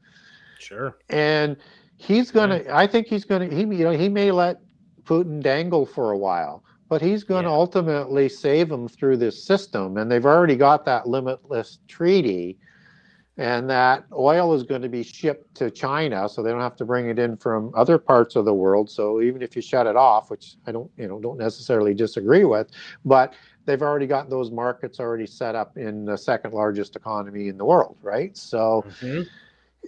[0.58, 0.96] Sure.
[1.08, 1.56] and
[1.96, 2.74] he's gonna mm-hmm.
[2.74, 4.60] i think he's gonna he you know he may let
[5.04, 7.56] putin dangle for a while but he's going to Yeah.
[7.56, 9.96] ultimately save them through this system.
[9.98, 12.58] And they've already got that limitless treaty,
[13.38, 16.84] and that oil is going to be shipped to China, so they don't have to
[16.84, 18.90] bring it in from other parts of the world.
[18.90, 22.44] So even if you shut it off, which I don't, you know, don't necessarily disagree
[22.44, 22.68] with,
[23.04, 27.56] but they've already got those markets already set up in the second largest economy in
[27.56, 28.36] the world, right?
[28.36, 29.28] So Mhm.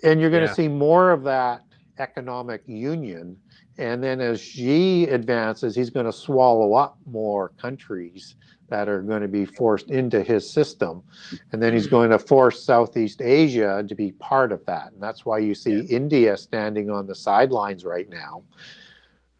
[0.04, 1.62] and you're going to see more of that
[1.98, 3.36] economic union.
[3.80, 8.36] And then as Xi advances, he's going to swallow up more countries
[8.68, 11.02] that are going to be forced into his system.
[11.50, 14.92] And then he's going to force Southeast Asia to be part of that.
[14.92, 15.96] And that's why you see Yeah.
[15.96, 18.44] India standing on the sidelines right now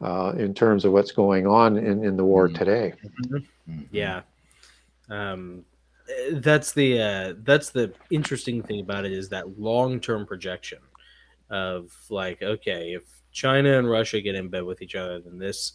[0.01, 2.55] uh, in terms of what's going on in, in the war Mm.
[2.59, 2.95] today.
[3.21, 3.89] Mhm.
[3.93, 4.23] Yeah.
[5.11, 5.65] Um,
[6.33, 10.79] that's the uh, that's the interesting thing about it is that long term projection
[11.51, 15.73] of like, okay, if China and Russia get in bed with each other, then this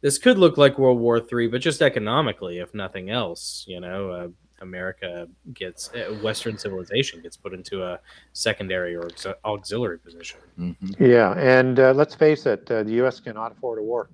[0.00, 4.10] this could look like World War Three, but just economically, if nothing else, you know,
[4.10, 4.28] uh,
[4.60, 7.98] America gets uh, Western civilization gets put into a
[8.32, 10.38] secondary or aux- auxiliary position.
[10.58, 10.96] Mhm.
[11.00, 11.32] Yeah.
[11.38, 13.18] And uh, let's face it, uh, the U.S.
[13.20, 14.10] cannot afford a war.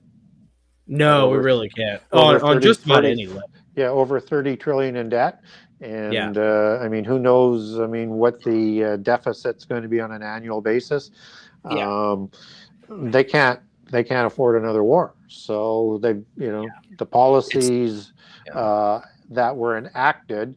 [0.87, 2.03] No, we really can't.
[2.13, 3.43] over On, on just about 30 any level.
[3.77, 5.41] yeah over 30 trillion in debt
[5.81, 6.33] and Yeah.
[6.37, 10.11] uh, i mean who knows i mean what the uh, deficit's going to be on
[10.13, 11.11] an annual basis
[11.71, 11.87] Yeah.
[11.89, 12.31] um,
[12.91, 18.13] they can't they can't afford another war so they you know the policies
[18.47, 18.59] yeah.
[18.59, 20.55] uh, that were enacted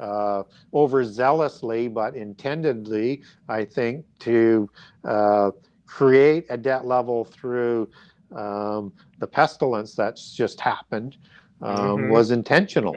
[0.00, 0.42] uh,
[0.74, 4.68] overzealously but intendedly i think to
[5.04, 5.50] uh,
[5.86, 7.88] create a debt level through
[8.34, 11.16] um, the pestilence that's just happened
[11.62, 12.10] um, Mhm.
[12.10, 12.96] was intentional.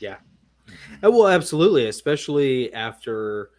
[0.00, 0.18] Yeah.
[1.02, 3.50] well, absolutely, especially after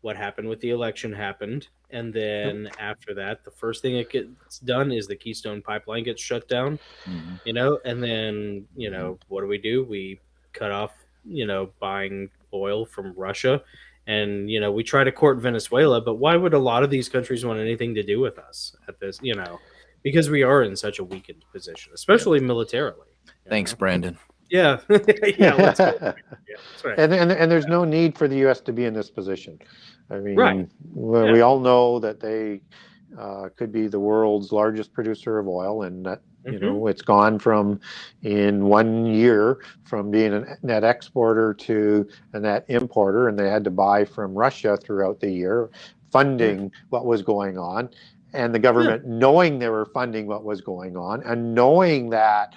[0.00, 4.58] what happened with the election happened, and then after that, the first thing that gets
[4.60, 6.78] done is the Keystone Pipeline gets shut down.
[7.04, 7.40] Mhm.
[7.44, 9.84] You know, and then you know what do we do?
[9.84, 10.20] We
[10.52, 10.92] cut off,
[11.24, 13.62] you know, buying oil from Russia,
[14.06, 17.08] and you know we try to court Venezuela, but why would a lot of these
[17.08, 19.20] countries want anything to do with us at this?
[19.22, 19.58] You know,
[20.02, 23.08] because we are in such a weakened position, especially militarily.
[23.48, 23.78] Thanks, know?
[23.78, 24.18] Brandon.
[24.52, 24.80] Yeah,
[25.38, 25.56] yeah.
[25.56, 26.00] Let's go.
[26.48, 26.98] Yeah, that's right.
[26.98, 28.60] and, and and there's no need for the U.S.
[28.62, 29.60] to be in this position.
[30.10, 30.58] I mean, Right.
[30.94, 31.32] well, Yeah.
[31.32, 32.62] we all know that they
[33.18, 36.60] uh, could be the world's largest producer of oil, and that you Mhm.
[36.60, 37.80] know it's gone from
[38.22, 43.64] in one year from being a net exporter to a net importer, and they had
[43.64, 45.70] to buy from Russia throughout the year,
[46.12, 47.90] funding what was going on,
[48.34, 52.54] and the government knowing they were funding what was going on, and knowing that.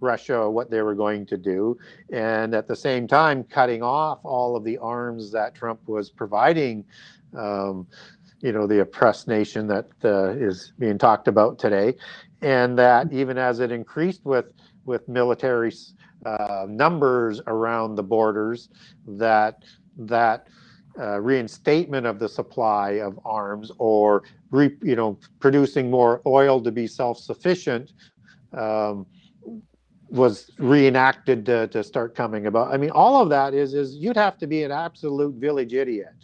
[0.00, 1.76] Russia, what they were going to do,
[2.12, 6.84] and at the same time cutting off all of the arms that Trump was providing,
[7.36, 7.86] um,
[8.40, 11.94] you know, the oppressed nation that uh, is being talked about today,
[12.42, 14.52] and that even as it increased with
[14.84, 15.72] with military
[16.24, 18.68] uh, numbers around the borders,
[19.06, 19.62] that
[19.96, 20.46] that
[20.98, 26.72] uh, reinstatement of the supply of arms or re, you know producing more oil to
[26.72, 27.92] be self-sufficient
[28.52, 29.06] um,
[30.10, 32.72] was reenacted to, to start coming about.
[32.72, 36.14] I mean, all of that is is you'd have to be an absolute village idiot,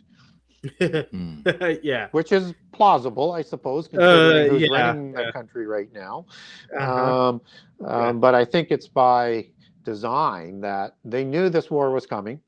[0.81, 1.79] Mm.
[1.83, 2.09] yeah.
[2.13, 6.27] which is plausible, I suppose, considering Uh, who's yeah, running the country right now.
[6.77, 7.29] Uh-huh.
[7.29, 7.41] Um,
[7.87, 8.13] um, Yeah.
[8.13, 9.49] But I think it's by
[9.85, 12.41] design that they knew this war was coming.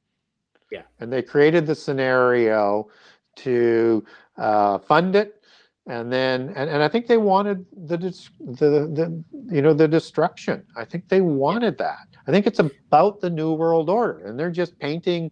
[0.72, 0.82] Yeah.
[1.00, 2.88] And they created the scenario
[3.36, 4.04] to
[4.38, 5.42] uh, fund it.
[5.88, 10.64] And then, and, and I think they wanted the, the, the, you know, the destruction.
[10.76, 12.08] I think they wanted that.
[12.26, 14.26] I think it's about the new world order.
[14.26, 15.30] And they're just painting,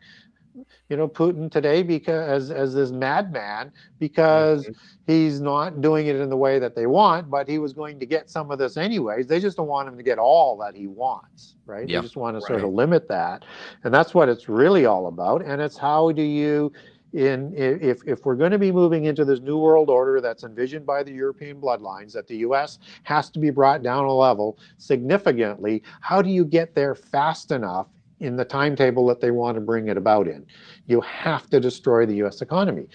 [0.88, 4.74] you know, Putin today because, as, as this madman, because Mhm.
[5.08, 8.06] he's not doing it in the way that they want, but he was going to
[8.06, 9.26] get some of this anyways.
[9.26, 11.88] They just don't want him to get all that he wants, right?
[11.88, 11.98] Yeah.
[11.98, 13.44] They just want to sort of limit that.
[13.82, 15.44] And that's what it's really all about.
[15.44, 16.70] And it's how do you
[17.14, 20.84] in if if we're going to be moving into this new world order that's envisioned
[20.84, 25.82] by the European bloodlines that the US has to be brought down a level significantly,
[26.00, 27.86] how do you get there fast enough
[28.20, 30.44] in the timetable that they want to bring it about in?
[30.86, 32.88] You have to destroy the US economy.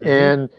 [0.00, 0.06] Mhm.
[0.06, 0.50] And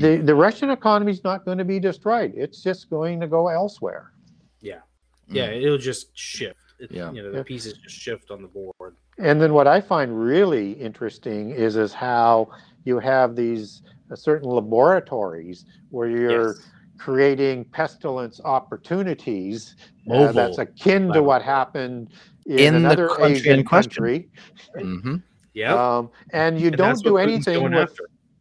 [0.00, 2.32] the the Russian economy is not going to be destroyed.
[2.34, 4.12] It's just going to go elsewhere.
[4.60, 4.80] Yeah,
[5.28, 5.34] Mm.
[5.36, 6.56] yeah, it'll just shift.
[6.78, 7.12] It, Yeah.
[7.12, 7.42] you know, the Yeah.
[7.42, 8.96] pieces just shift on the board.
[9.20, 12.50] And then what I find really interesting is is how
[12.84, 16.66] you have these uh, certain laboratories where you're Yes.
[16.98, 19.74] creating pestilence opportunities
[20.10, 22.08] uh, that's akin to what happened
[22.46, 24.04] in, In the another country Asian in question.
[24.04, 24.28] country.
[24.76, 25.22] Mhm.
[25.54, 25.78] Yep.
[25.78, 27.90] Um, and you And don't do anything with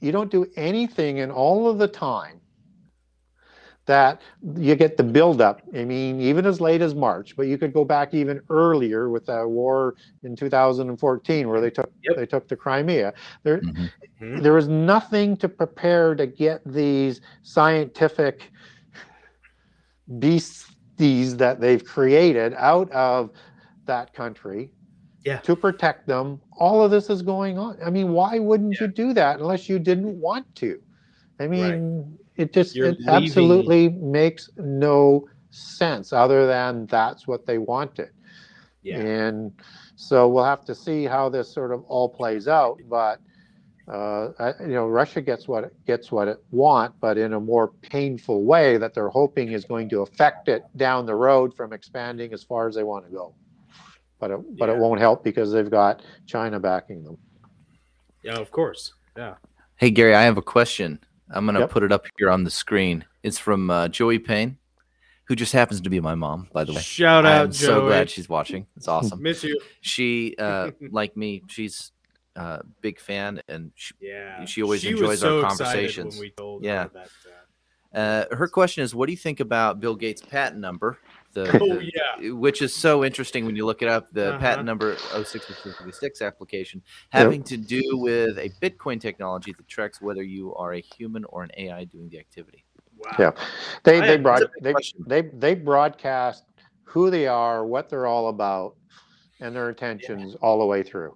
[0.02, 2.39] you don't do anything in all of the time
[3.90, 4.22] that
[4.56, 5.64] you get the buildup.
[5.76, 9.26] I mean, even as late as March, but you could go back even earlier with
[9.26, 12.16] that war in 2014 where they took Yep.
[12.16, 13.14] they took the Crimea.
[13.42, 13.90] There Mhm.
[14.22, 14.44] Mhm.
[14.44, 18.52] there was nothing to prepare to get these scientific
[20.20, 23.32] beasties that they've created out of
[23.88, 24.72] that country
[25.26, 25.40] Yeah.
[25.40, 26.40] to protect them.
[26.60, 27.78] All of this is going on.
[27.84, 30.80] I mean, why wouldn't you do that unless you didn't want to?
[31.40, 37.46] I mean, it just You're it leaving- absolutely makes no sense other than that's what
[37.46, 38.10] they wanted.
[38.82, 39.00] Yeah.
[39.00, 39.52] And
[39.96, 42.80] so we'll have to see how this sort of all plays out.
[42.90, 43.20] But
[43.92, 47.40] uh, I, you know, Russia gets what it gets what it want, but in a
[47.40, 51.74] more painful way that they're hoping is going to affect it down the road from
[51.74, 53.34] expanding as far as they want to go.
[54.20, 57.18] But it, but it won't help because they've got China backing them.
[58.24, 58.94] Yeah, of course.
[59.18, 59.36] Yeah.
[59.76, 61.00] Hey, Gary, I have a question.
[61.32, 61.70] I'm going to Yep.
[61.70, 63.06] put it up here on the screen.
[63.24, 64.58] It's from uh, Joey Payne,
[65.26, 66.82] who just happens to be my mom, by the way.
[66.82, 67.68] Shout out, I'm Joey.
[67.68, 68.66] so glad she's watching.
[68.76, 69.22] It's awesome.
[69.24, 69.60] Miss you.
[69.82, 71.92] she, uh, like me, she's
[72.36, 74.46] a big fan, and she, Yeah.
[74.46, 76.16] She always was enjoys our so excited conversations.
[76.16, 76.84] When we told Yeah.
[76.84, 77.10] her that.
[77.94, 80.98] Uh, uh, her question is, what do you think about Bill Gates' patent number?
[81.34, 82.32] The, oh the- yeah.
[82.32, 84.12] which is so interesting when you look it up.
[84.12, 84.40] The Uh-huh.
[84.40, 90.56] patent number 06666 application having to do with a Bitcoin technology that tracks whether you
[90.56, 92.64] are a human or an AI doing the activity.
[92.98, 93.12] Wow.
[93.20, 93.32] Yeah.
[93.84, 95.04] They I- they that's broad, they, question.
[95.08, 96.46] they they broadcast
[96.84, 98.76] who they are, what they're all about,
[99.40, 101.16] and their intentions all the way through.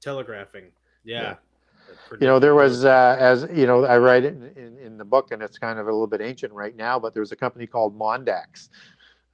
[0.00, 0.70] Telegraphing.
[1.04, 1.22] Yeah.
[1.22, 1.34] Yeah.
[2.20, 5.04] You know, there was, uh, as you know, I write it in, in, in the
[5.04, 7.36] book, and it's kind of a little bit ancient right now, but there was a
[7.36, 8.68] company called Mondex,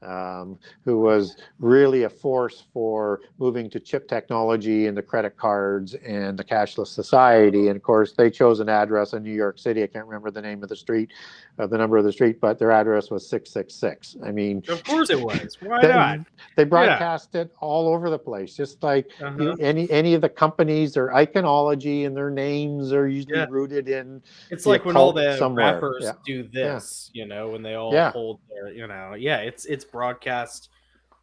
[0.03, 5.95] um, who was really a force for moving to chip technology and the credit cards
[5.95, 7.69] and the cashless society.
[7.69, 9.83] And of course, they chose an address in New York City.
[9.83, 11.13] I can't remember the name of the street,
[11.59, 14.17] uh, the number of the street, but their address was 666.
[14.25, 15.57] I mean, Of course it was.
[15.61, 16.19] Why they, not?
[16.57, 19.57] they broadcast it all over the place, just like Uh-huh.
[19.61, 23.47] any any of the companies, their iconology and their names are usually Yeah.
[23.49, 25.75] rooted in It's like when all the somewhere.
[25.75, 26.13] rappers Yeah.
[26.27, 28.11] do this, you know, when they all Yeah.
[28.13, 30.69] hold their, you know, yeah, it's it's broadcast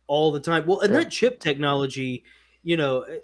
[0.08, 0.66] all the time.
[0.66, 2.24] Well, and that chip technology,
[2.64, 3.20] you know, eh,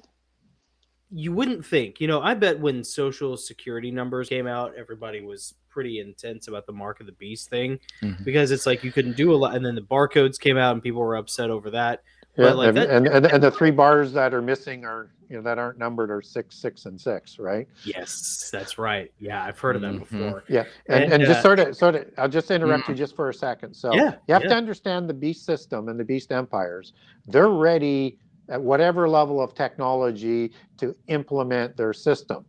[1.11, 5.55] you wouldn't think, you know, I bet when social security numbers came out, everybody was
[5.69, 8.23] pretty intense about the mark of the beast thing Mhm.
[8.23, 10.83] because it's like you couldn't do a lot, and then the barcodes came out and
[10.83, 12.03] people were upset over that.
[12.39, 15.11] Yeah, But, like, and, that- and, and and the three bars that are missing are
[15.29, 17.67] you know that aren't numbered are six, six, and six, right?
[17.83, 19.11] Yes, that's right.
[19.19, 19.99] Yeah, I've heard of that Mhm.
[19.99, 20.43] before.
[20.47, 23.15] Yeah, and, And, and, uh, just sort of sort of I'll just interrupt you just
[23.15, 23.75] for a second.
[23.75, 24.49] So Yeah, you have yeah.
[24.49, 26.93] to understand the beast system and the beast empires.
[27.27, 32.45] They're ready at whatever level of technology to implement their system.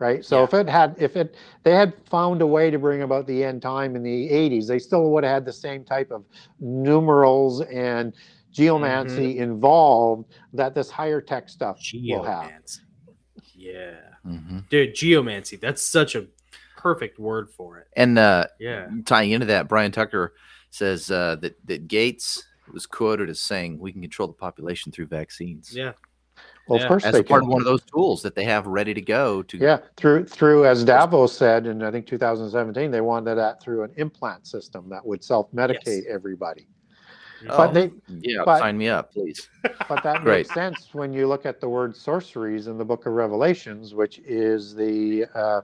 [0.00, 0.24] Right.
[0.24, 0.44] So Yeah.
[0.44, 3.62] if it had if it they had found a way to bring about the end
[3.62, 6.24] time in the 80s, they still would have had the same type of
[6.58, 8.12] numerals and
[8.52, 9.42] geomancy Mm-hmm.
[9.42, 12.44] involved that this higher tech stuff will have.
[12.48, 12.80] Geomancy.
[13.54, 13.94] Yeah.
[14.26, 14.68] Mhm.
[14.68, 15.56] Dude, geomancy.
[15.56, 16.26] That's such a
[16.76, 17.88] perfect word for it.
[17.96, 18.88] And uh, Yeah.
[19.04, 20.34] tying into that, Brian Tucker
[20.70, 25.06] says uh, that that Gates was quoted as saying, "We can control the population through
[25.06, 25.92] vaccines." Yeah.
[26.68, 26.84] Well, Yeah.
[26.84, 27.48] of course as they a part can.
[27.48, 29.56] of one of those tools that they have ready to go to.
[29.58, 33.92] Yeah, through through as Davos said in I think 2017, they wanted that through an
[33.96, 36.04] implant system that would self-medicate Yes.
[36.08, 36.66] everybody.
[37.48, 39.48] Oh, But they yeah, but- sign me up, please.
[39.88, 43.12] but that makes sense when you look at the word sorceries in the book of
[43.12, 45.60] Revelations, which is the uh,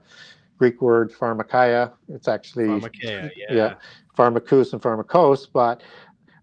[0.58, 1.92] Greek word pharmakia.
[2.08, 3.46] It's actually Pharmakeia, yeah.
[3.50, 3.74] yeah,
[4.16, 5.82] pharmacus and pharmakos, but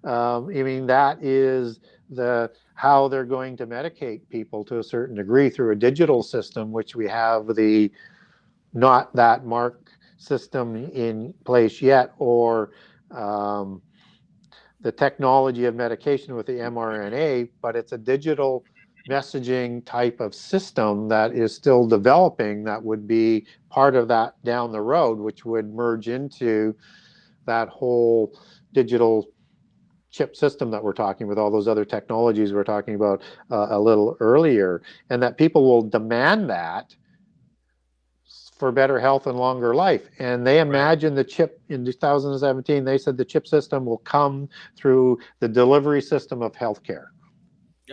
[0.10, 5.16] um, I mean that is the how they're going to medicate people to a certain
[5.16, 7.92] degree through a digital system, which we have the
[8.74, 12.72] not that mark system in place yet, or
[13.12, 13.82] um,
[14.86, 18.64] the technology of medication with the mRNA, but it's a digital
[19.10, 24.72] messaging type of system that is still developing that would be part of that down
[24.72, 26.76] the road, which would merge into
[27.48, 28.40] that whole
[28.74, 29.26] digital
[30.12, 33.80] chip system that we're talking with all those other technologies we're talking about uh, a
[33.80, 34.84] little earlier.
[35.10, 36.96] And that people will demand that
[38.58, 43.18] for better health and longer life and they imagine the chip in 2017 they said
[43.18, 44.48] the chip system will come
[44.78, 47.08] through the delivery system of healthcare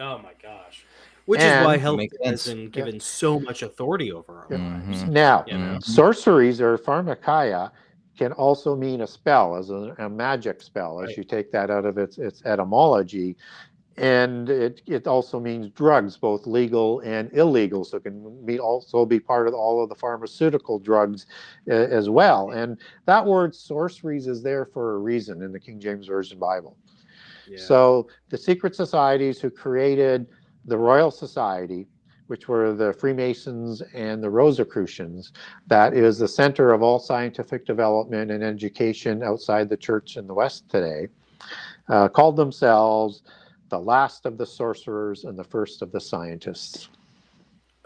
[0.01, 0.87] Oh my gosh.
[1.27, 4.81] Which And- is why health Makes has been given so much authority over our Yeah.
[4.87, 5.05] lives.
[5.05, 5.09] Mhm.
[5.11, 5.79] now You know?
[5.81, 7.71] sorceries or pharmakia
[8.17, 11.19] can also mean a spell as a, a magic spell as Right.
[11.19, 13.37] you take that out of its its etymology
[13.97, 17.85] and it, it also means drugs, both legal and illegal.
[17.85, 21.27] So it can be also be part of all of the pharmaceutical drugs
[21.69, 22.51] uh, as well.
[22.51, 26.77] And that word sorceries is there for a reason in the King James Version Bible.
[27.47, 27.59] Yeah.
[27.59, 30.27] So the secret societies who created
[30.65, 31.87] the Royal Society,
[32.29, 35.33] which were the Freemasons and the Rosicrucians,
[35.67, 40.35] that is the center of all scientific development and education outside the church in the
[40.35, 41.09] West today,
[41.89, 43.23] uh, called themselves
[43.73, 46.91] the last of the sorcerers and the first of the scientists.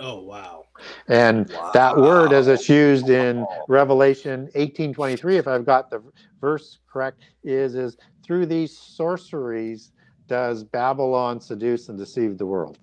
[0.00, 0.64] Oh wow.
[1.06, 1.70] And wow.
[1.72, 6.02] that word as it's used in Revelation 18:23 if I've got the
[6.40, 9.92] verse correct is is through these sorceries
[10.26, 12.78] does Babylon seduce and deceive the world.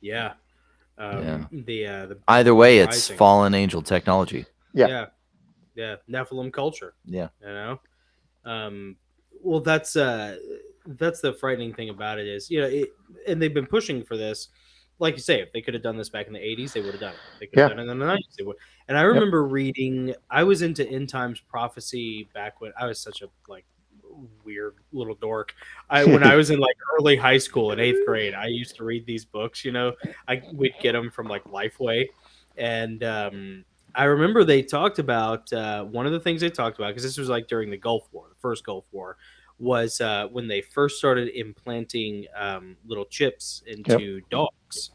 [0.00, 0.34] Yeah.
[0.96, 1.44] Um, yeah.
[1.50, 4.46] The, uh, the either way it's fallen angel technology.
[4.72, 4.86] Yeah.
[4.86, 5.06] Yeah.
[5.74, 6.94] Yeah, Nephilim culture.
[7.04, 7.28] Yeah.
[7.40, 7.80] You know.
[8.44, 8.96] Um
[9.42, 10.36] well that's uh
[10.86, 12.90] that's the frightening thing about it is you know it,
[13.26, 14.48] and they've been pushing for this.
[14.98, 16.92] Like you say if they could have done this back in the 80s they would
[16.92, 17.18] have done it.
[17.38, 17.68] They could yeah.
[17.68, 18.56] have done it in the 90s they would.
[18.88, 19.52] And i remember yep.
[19.52, 23.64] reading i was into end times prophecy back when i was such a like
[24.44, 25.54] weird little dork.
[25.88, 28.84] I when i was in like early high school in eighth grade i used to
[28.84, 29.94] read these books you know?
[30.28, 32.08] I would get them from like lifeway.
[32.58, 33.64] And um
[33.94, 37.18] I remember they talked about uh, one of the things they talked about because this
[37.18, 39.16] was like during the Gulf War, the first Gulf War,
[39.60, 44.22] was uh, when they first started implanting um, little chips into yep.
[44.30, 44.90] dogs,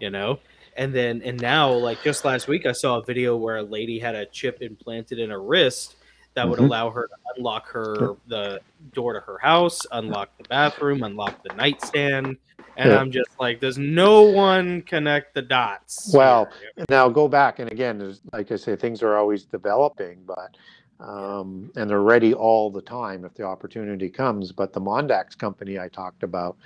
[0.00, 0.38] you know,
[0.76, 3.98] and then and now like just last week I saw a video where a lady
[3.98, 5.96] had a chip implanted in her wrist
[6.34, 6.66] that would mm-hmm.
[6.66, 8.16] allow her to unlock her yep.
[8.28, 8.60] the
[8.92, 12.36] door to her house, unlock the bathroom, unlock the nightstand.
[12.78, 16.12] And I'm just like, does no one connect the dots?
[16.12, 16.50] Well,
[16.90, 20.58] now go back and again, like I say, things are always developing, but
[21.00, 24.52] um, and they're ready all the time if the opportunity comes.
[24.52, 26.56] But the Mondex company I talked about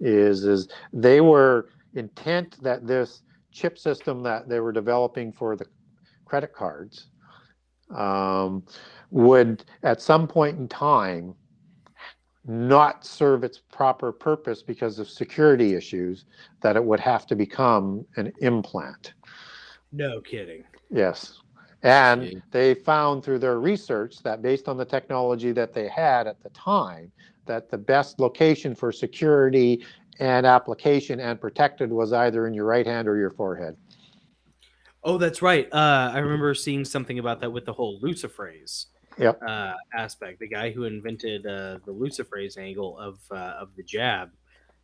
[0.00, 5.66] is is they were intent that this chip system that they were developing for the
[6.24, 7.08] credit cards
[7.94, 8.64] um,
[9.10, 11.34] would at some point in time
[12.44, 16.24] not serve its proper purpose because of security issues
[16.60, 19.14] that it would have to become an implant.
[19.92, 20.64] No kidding.
[20.90, 21.41] Yes
[21.82, 26.42] and they found through their research that based on the technology that they had at
[26.42, 27.10] the time,
[27.46, 29.84] that the best location for security
[30.20, 33.76] and application and protected was either in your right hand or your forehead.
[35.04, 35.68] Oh, that's right.
[35.72, 38.86] Uh, I remember seeing something about that with the whole luciferase
[39.18, 39.40] yep.
[39.46, 40.38] uh, aspect.
[40.38, 44.30] The guy who invented uh, the luciferase angle of uh, of the jab,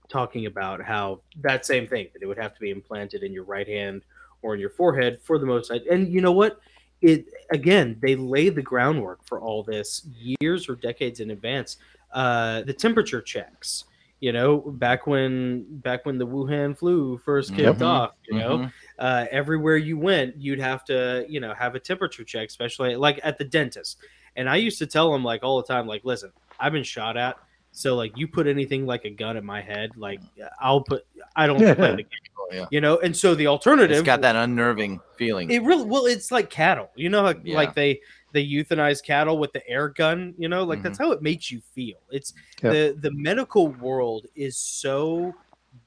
[0.08, 3.44] talking about how that same thing that it would have to be implanted in your
[3.44, 4.02] right hand
[4.42, 5.70] or in your forehead for the most.
[5.70, 6.58] And you know what?
[7.02, 10.06] It again they lay the groundwork for all this
[10.40, 11.76] years or decades in advance
[12.12, 13.84] uh the temperature checks
[14.20, 17.84] you know back when back when the wuhan flu first kicked mm-hmm.
[17.84, 18.68] off you know mm-hmm.
[18.98, 23.20] uh everywhere you went you'd have to you know have a temperature check especially like
[23.22, 23.98] at the dentist
[24.34, 27.16] and i used to tell them like all the time like listen i've been shot
[27.16, 27.36] at
[27.72, 30.20] so like you put anything like a gun at my head, like
[30.60, 32.06] I'll put I don't play the game.
[32.50, 32.66] Yeah.
[32.70, 35.50] You know, and so the alternative It's got that unnerving feeling.
[35.50, 36.90] It really well, it's like cattle.
[36.94, 37.56] You know, like, yeah.
[37.56, 38.00] like they
[38.32, 40.84] they euthanize cattle with the air gun, you know, like mm-hmm.
[40.84, 41.98] that's how it makes you feel.
[42.10, 42.32] It's
[42.62, 42.72] yep.
[42.72, 45.34] the the medical world is so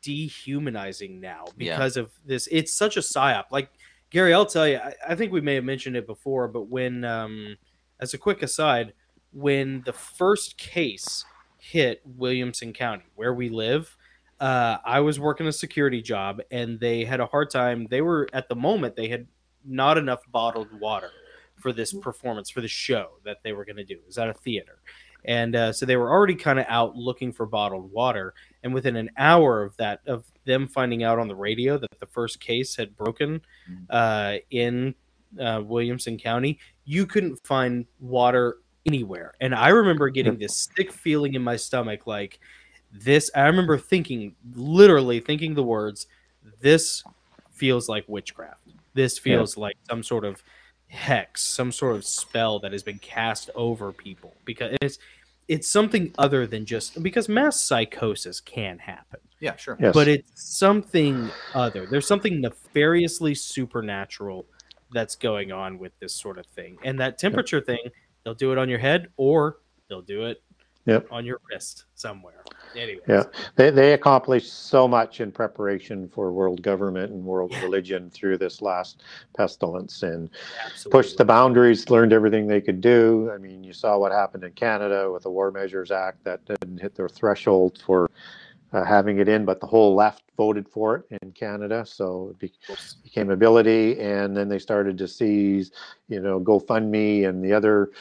[0.01, 2.03] dehumanizing now because yeah.
[2.03, 2.47] of this.
[2.51, 3.45] It's such a psyop.
[3.51, 3.70] Like
[4.09, 7.03] Gary, I'll tell you, I, I, think we may have mentioned it before, but when
[7.05, 7.57] um
[7.99, 8.93] as a quick aside,
[9.32, 11.26] when the first case
[11.57, 13.95] hit Williamson County, where we live.
[14.41, 17.85] Uh, I was working a security job, and they had a hard time.
[17.89, 19.27] They were at the moment they had
[19.63, 21.11] not enough bottled water
[21.57, 23.93] for this performance for the show that they were going to do.
[23.93, 24.79] It was at a theater,
[25.25, 28.33] and uh, so they were already kind of out looking for bottled water.
[28.63, 32.07] And within an hour of that, of them finding out on the radio that the
[32.07, 33.85] first case had broken mm.
[33.91, 34.95] uh, in
[35.39, 39.35] uh, Williamson County, you couldn't find water anywhere.
[39.39, 42.39] And I remember getting this sick feeling in my stomach like
[42.91, 46.07] this I remember thinking literally thinking the words
[46.59, 47.03] this
[47.51, 48.59] feels like witchcraft.
[48.93, 49.63] This feels yeah.
[49.63, 50.43] like some sort of
[50.87, 54.99] hex, some sort of spell that has been cast over people because it's
[55.47, 59.19] it's something other than just because mass psychosis can happen.
[59.39, 59.75] Yeah, sure.
[59.79, 59.93] Yes.
[59.93, 61.85] But it's something other.
[61.85, 64.45] There's something nefariously supernatural
[64.93, 66.77] that's going on with this sort of thing.
[66.83, 67.79] And that temperature thing
[68.23, 69.57] They'll do it on your head or
[69.89, 70.41] they'll do it
[70.85, 71.07] yep.
[71.11, 72.43] on your wrist somewhere.
[72.76, 73.01] Anyways.
[73.07, 73.24] Yeah,
[73.55, 77.61] they, they accomplished so much in preparation for world government and world yeah.
[77.61, 79.03] religion through this last
[79.36, 80.30] pestilence and
[80.65, 80.91] Absolutely.
[80.91, 83.32] pushed the boundaries, learned everything they could do.
[83.34, 86.80] I mean, you saw what happened in Canada with the War Measures Act that didn't
[86.80, 88.09] hit their threshold for
[88.74, 92.39] uh, having it in, but the whole left voted for it in Canada, so it
[92.39, 92.53] be,
[93.03, 93.99] became ability.
[93.99, 95.72] And then they started to seize,
[96.07, 97.91] you know, GoFundMe and the other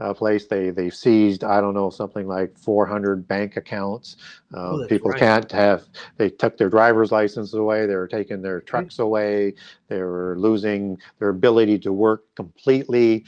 [0.00, 0.46] uh, place.
[0.46, 4.16] They they seized, I don't know, something like 400 bank accounts.
[4.54, 5.18] Uh, Oh, people right.
[5.18, 5.84] can't have.
[6.16, 7.86] They took their driver's license away.
[7.86, 9.54] They were taking their trucks away.
[9.88, 13.24] They were losing their ability to work completely.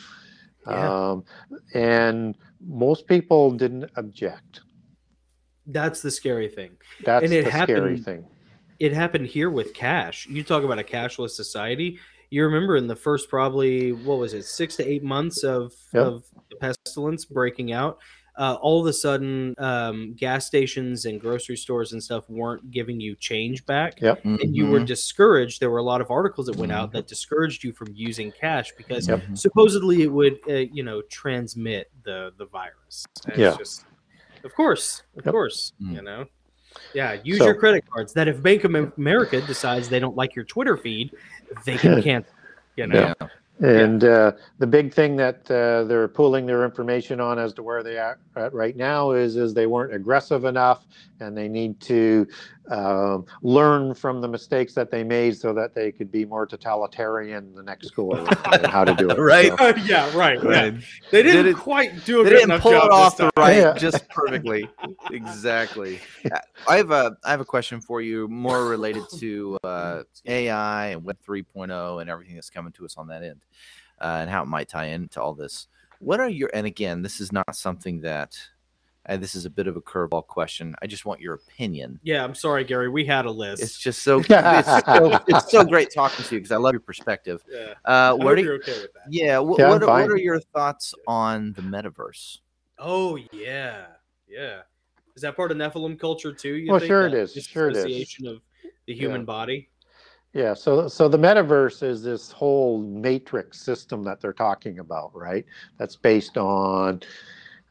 [0.67, 1.11] Yeah.
[1.11, 1.25] Um,
[1.75, 4.61] and most people didn't object.
[5.67, 6.73] That's the scary thing.
[7.05, 8.27] That's And it the scary thing.
[8.79, 10.27] It happened here with cash.
[10.27, 11.99] You talk about a cashless society.
[12.31, 16.03] You remember in the first probably what was it, six to eight months of Yep.
[16.07, 17.99] of the pestilence breaking out.
[18.39, 22.99] Uh, all of a sudden, um, gas stations and grocery stores and stuff weren't giving
[23.01, 24.01] you change back.
[24.01, 24.25] Yep.
[24.25, 24.87] and you were Mhm.
[24.87, 25.61] discouraged.
[25.61, 26.81] There were a lot of articles that went Mm-hmm.
[26.81, 29.23] out that discouraged you from using cash because Yep.
[29.35, 33.05] supposedly it would, uh, you know, transmit the the virus.
[33.27, 33.57] And Yeah.
[33.59, 33.85] Just,
[34.45, 35.33] of course, of Yep.
[35.33, 35.95] course, Mm.
[35.97, 36.27] you know.
[36.95, 38.13] Yeah, use So- your credit cards.
[38.13, 41.13] That if Bank of America decides they don't like your Twitter feed,
[41.65, 42.33] they can cancel.
[42.77, 43.15] You know.
[43.21, 43.29] Yeah.
[43.63, 47.83] And uh, the big thing that uh, they're pulling their information on as to where
[47.83, 50.87] they are at right now is is they weren't aggressive enough,
[51.21, 52.27] and they need to
[52.71, 57.55] um, learn from the mistakes that they made so that they could be more totalitarian
[57.55, 58.17] the next school
[58.53, 59.19] and how to do it.
[59.19, 59.53] Right.
[59.59, 60.43] So, yeah, right.
[60.43, 60.75] Right.
[61.11, 63.31] They didn't Did it- quite do a They good didn't pull job it off the
[63.37, 63.75] right Yeah.
[63.75, 64.69] just perfectly.
[65.11, 66.01] exactly.
[66.33, 66.39] Uh,
[66.69, 71.05] I have a I have a question for you, more related to uh, AI and
[71.05, 73.41] Web 3.0 and everything that's coming to us on that end,
[74.01, 75.69] uh, and how it might tie into all this.
[75.99, 78.39] What are your and again, this is not something that
[79.09, 80.75] uh, this is a bit of a curveball question.
[80.83, 81.99] I just want your opinion.
[82.03, 82.89] Yeah, I'm sorry, Gary.
[82.89, 83.63] We had a list.
[83.63, 86.81] It's just so it's so, it's so great talking to you because I love your
[86.81, 87.43] perspective.
[87.51, 87.75] yeah.
[87.85, 89.03] Uh, I what hope are you're okay with that.
[89.09, 92.39] yeah, wh- Yeah, I'm what, what are your thoughts on the metaverse?
[92.79, 93.87] Oh yeah,
[94.29, 94.61] yeah.
[95.17, 96.55] Is that part of Nephilim culture too?
[96.55, 97.85] You Well, think, sure it that is, sure it is.
[97.85, 98.43] Association of
[98.87, 99.27] the human Yeah.
[99.27, 99.70] body.
[100.33, 105.45] Yeah, so so the metaverse is this whole matrix system that they're talking about, right?
[105.77, 107.01] That's based on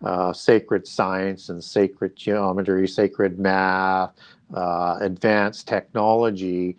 [0.03, 4.12] uh, sacred science and sacred geometry, sacred math,
[4.53, 6.76] uh, advanced technology,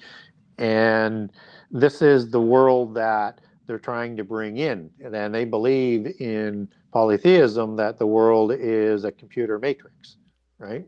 [0.59, 1.33] and
[1.71, 7.77] this is the world that they're trying to bring in, and they believe in polytheism
[7.77, 10.17] that the world is a computer matrix,
[10.59, 10.85] right?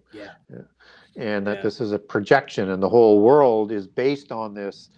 [0.51, 0.59] Yeah.
[1.17, 1.63] And that Yeah.
[1.63, 4.91] this is a projection and the whole world is based on this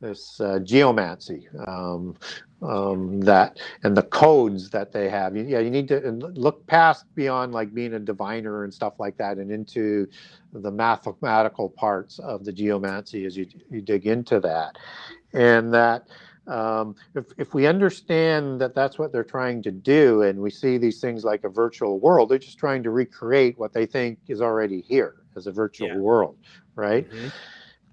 [0.00, 2.16] this uh, geomancy um,
[2.62, 5.36] um, that and the codes that they have.
[5.36, 6.00] You- yeah you need to
[6.34, 10.06] look past beyond like being a diviner and stuff like that and into
[10.52, 14.78] the mathematical parts of the geomancy as you, you dig into that.
[15.34, 16.08] And that
[16.46, 20.78] um, if, if we understand that that's what they're trying to do and we see
[20.78, 24.40] these things like a virtual world they're just trying to recreate what they think is
[24.42, 25.96] already here as a virtual Yeah.
[25.96, 26.36] world
[26.74, 27.32] right Mhm.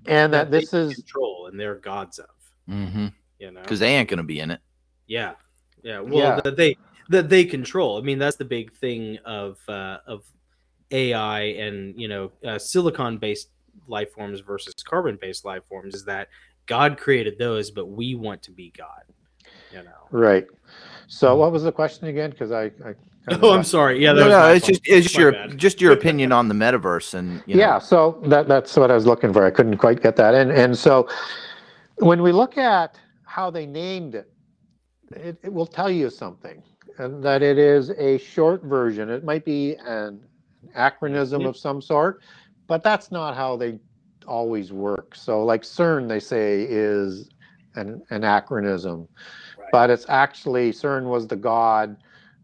[0.07, 2.29] and that they this is control and they're gods of.
[2.69, 3.07] Mm-hmm.
[3.39, 3.61] You know.
[3.61, 4.59] Because they ain't gonna be in it.
[5.07, 5.35] Yeah,
[5.83, 5.99] yeah.
[5.99, 6.41] Well, Yeah.
[6.41, 6.77] that they
[7.09, 7.97] that they control.
[7.97, 10.25] I mean, that's the big thing of uh, of
[10.91, 13.49] AI and you know uh, silicon based
[13.87, 16.29] life forms versus carbon based life forms is that
[16.65, 19.03] God created those, but we want to be God.
[19.71, 20.07] You know.
[20.11, 20.45] right
[21.07, 21.39] so mm-hmm.
[21.39, 22.31] what was the question again?
[22.31, 22.95] Because i, I kinda
[23.41, 24.01] Oh, I'm sorry.
[24.01, 25.57] Yeah, that no, was no, it's just it's just your bad.
[25.57, 28.95] just your opinion on the metaverse and you know, yeah so that that's what i
[28.95, 29.45] was looking for.
[29.45, 31.09] I couldn't quite get that and and so
[31.97, 34.31] when we look at how they named it
[35.11, 36.61] it, it will tell you something
[36.99, 39.09] and that it is a short version.
[39.09, 40.21] It might be an
[40.75, 42.21] acronym of some sort
[42.67, 43.79] but that's not how they
[44.27, 45.15] always work.
[45.15, 47.29] So like cern they say is
[47.75, 49.07] an, an acronym
[49.67, 49.71] Right.
[49.71, 51.97] but it's actually CERN was the god,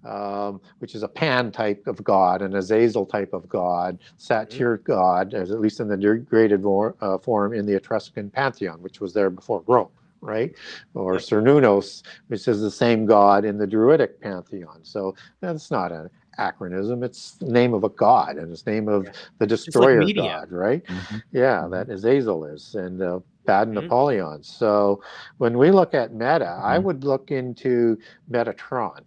[0.03, 5.33] um, which is a Pan type of god, an Azazel type of god, Satyr god,
[5.33, 9.13] as at least in the degraded vor- uh, form in the Etruscan pantheon, which was
[9.13, 9.87] there before Rome,
[10.19, 10.53] right?
[10.93, 11.15] Or.
[11.15, 14.79] Cernunnos, which is the same god in the Druidic pantheon.
[14.83, 18.89] So that's not an acronym; it's the name of a god, and it's the name
[18.89, 19.07] of
[19.37, 20.23] the destroyer media.
[20.23, 20.83] god, right?
[20.85, 21.23] Mhm.
[21.31, 23.73] Yeah, that Azazel is, and uh, bad Mhm.
[23.75, 24.43] Napoleon.
[24.43, 25.01] So
[25.37, 26.83] when we look at Meta, I Mhm.
[26.83, 27.97] would look into
[28.29, 29.03] Metatron,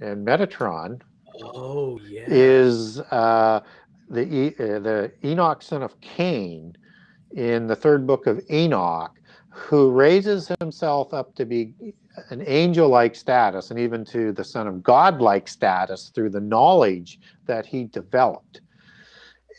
[0.00, 1.00] and Metatron
[1.42, 2.24] Oh yeah.
[2.26, 3.60] is uh,
[4.08, 6.76] the E- uh, the Enoch son of Cain
[7.32, 9.12] in the third book of Enoch,
[9.50, 11.74] who raises himself up to be
[12.30, 17.66] an angel-like status, and even to the son of God-like status through the knowledge that
[17.66, 18.60] he developed.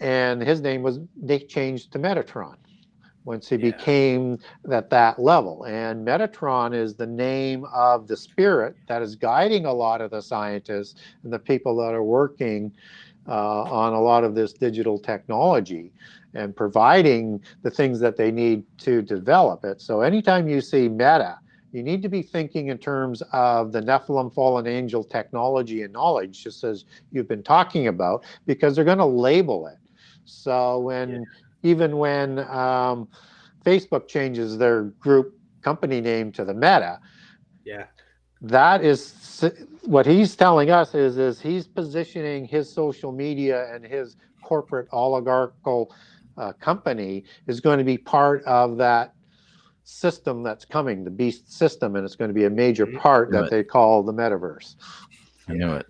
[0.01, 2.55] And his name was they changed to Metatron
[3.25, 3.71] once he Yeah.
[3.71, 4.39] became
[4.71, 5.63] at that level.
[5.65, 10.21] And Metatron is the name of the spirit that is guiding a lot of the
[10.21, 12.71] scientists and the people that are working
[13.27, 15.91] uh, on a lot of this digital technology
[16.33, 19.81] and providing the things that they need to develop it.
[19.81, 21.37] So anytime you see Meta,
[21.71, 26.43] you need to be thinking in terms of the Nephilim fallen angel technology and knowledge,
[26.43, 29.77] just as you've been talking about, because they're going to label it.
[30.25, 31.19] So when yeah.
[31.63, 33.07] Even when um,
[33.65, 36.99] Facebook changes their group company name to the Meta,
[37.63, 37.85] yeah,
[38.41, 39.43] that is
[39.83, 45.93] what he's telling us is is he's positioning his social media and his corporate oligarchical
[46.37, 49.13] uh, company is going to be part of that
[49.83, 52.97] system that's coming, the beast system, and it's going to be a major mm-hmm.
[52.97, 54.75] part that they call the metaverse.
[55.47, 55.85] I know it.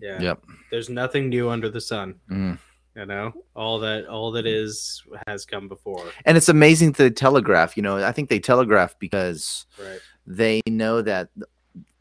[0.00, 0.20] Yeah.
[0.20, 0.44] Yep.
[0.70, 2.16] There's nothing new under the sun.
[2.30, 2.58] Mm.
[2.96, 6.04] You know, all that all that is has come before.
[6.24, 7.76] And it's amazing to telegraph.
[7.76, 10.00] You know, I think they telegraph because right.
[10.26, 11.28] they know that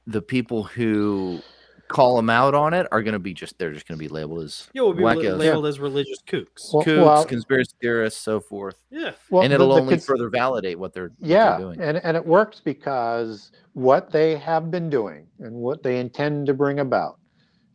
[0.08, 1.42] the people who
[1.88, 4.08] call them out on it are going to be just they're just going to be
[4.08, 5.38] labeled as yeah, we'll be wackos.
[5.38, 5.70] labeled yeah.
[5.70, 8.76] as religious kooks, well, kooks, well, conspiracy theorists, so forth.
[8.90, 11.68] Yeah, well, and it'll the, the only cons- further validate what they're yeah, what they're
[11.68, 11.82] doing.
[11.82, 16.54] and and it works because what they have been doing and what they intend to
[16.54, 17.20] bring about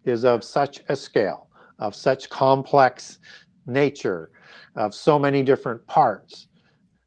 [0.05, 1.49] is of such a scale,
[1.81, 3.19] of such complex
[3.67, 4.31] nature,
[4.77, 6.47] of so many different parts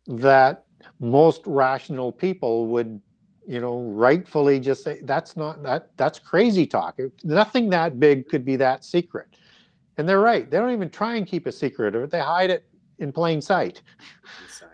[0.08, 0.66] that
[1.00, 3.00] most rational people would
[3.48, 6.98] you know, rightfully just say that's not that that's crazy talk.
[7.24, 9.28] Nothing that big could be that secret.
[9.98, 10.50] And they're right.
[10.50, 12.66] They don't even try and keep a secret or they hide it
[13.00, 13.82] in plain sight.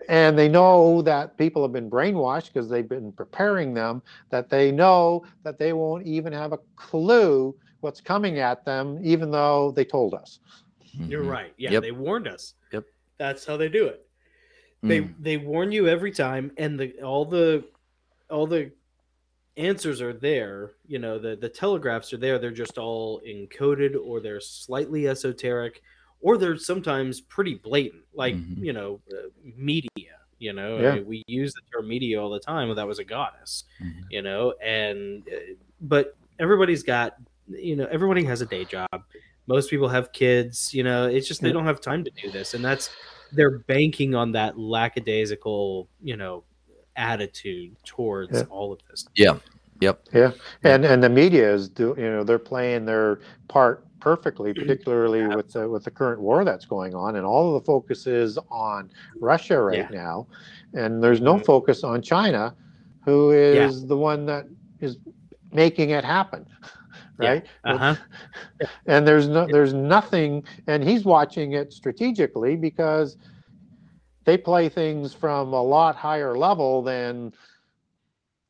[0.08, 4.70] And they know that people have been brainwashed because they've been preparing them, that they
[4.72, 9.84] know that they won't even have a clue what's coming at them, even though they
[9.84, 10.38] told us.
[10.92, 11.30] You're mm-hmm.
[11.30, 11.54] right.
[11.56, 11.82] Yeah, yep.
[11.82, 12.54] they warned us.
[12.72, 12.84] Yep.
[13.18, 14.06] That's how they do it.
[14.82, 15.14] They mm.
[15.20, 17.64] they warn you every time, and the all the
[18.30, 18.72] all the
[19.56, 24.20] answers are there you know the the telegraphs are there they're just all encoded or
[24.20, 25.82] they're slightly esoteric
[26.20, 28.64] or they're sometimes pretty blatant like mm-hmm.
[28.64, 29.90] you know uh, media
[30.38, 30.90] you know yeah.
[30.90, 33.64] I mean, we use the term media all the time well, that was a goddess
[33.82, 34.00] mm-hmm.
[34.08, 37.16] you know and uh, but everybody's got
[37.50, 38.88] you know everybody has a day job
[39.46, 42.54] most people have kids you know it's just they don't have time to do this
[42.54, 42.90] and that's
[43.32, 46.44] they're banking on that lackadaisical you know
[46.96, 48.44] attitude towards yeah.
[48.50, 49.06] all of this.
[49.16, 49.38] Yeah.
[49.80, 50.08] Yep.
[50.12, 50.32] Yeah.
[50.62, 55.34] And and the media is do you know they're playing their part perfectly, particularly yeah.
[55.34, 58.38] with the with the current war that's going on, and all of the focus is
[58.50, 59.88] on Russia right yeah.
[59.90, 60.26] now,
[60.74, 61.44] and there's no mm-hmm.
[61.44, 62.54] focus on China,
[63.04, 64.46] who is the one that
[64.80, 64.98] is
[65.52, 66.46] making it happen.
[67.20, 67.46] Right.
[67.64, 67.96] Uh-huh.
[68.86, 73.16] And there's no there's nothing and he's watching it strategically because
[74.24, 77.32] they play things from a lot higher level than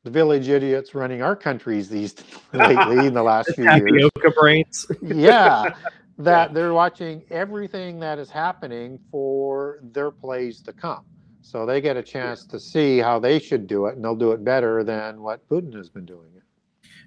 [0.03, 2.15] the village idiots running our countries these
[2.53, 4.09] lately in the last few years.
[4.35, 4.85] brains.
[5.01, 5.73] yeah,
[6.17, 11.03] that they're watching everything that is happening for their plays to come.
[11.41, 14.31] So they get a chance to see how they should do it, and they'll do
[14.31, 16.40] it better than what Putin has been doing it.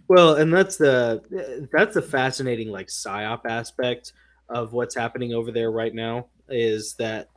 [0.09, 4.13] Well, and that's the that's the fascinating like psyop aspect
[4.49, 7.29] of what's happening over there right now is that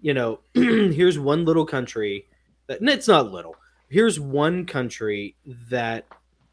[0.00, 2.26] you know, here's one little country
[2.68, 3.56] that it's not little.
[3.88, 5.36] Here's one country
[5.70, 6.04] that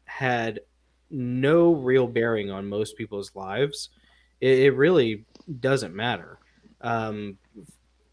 [0.04, 0.60] had
[1.10, 3.90] no real bearing on most people's lives.
[4.40, 5.26] It, it really
[5.60, 6.38] doesn't matter
[6.80, 7.36] um,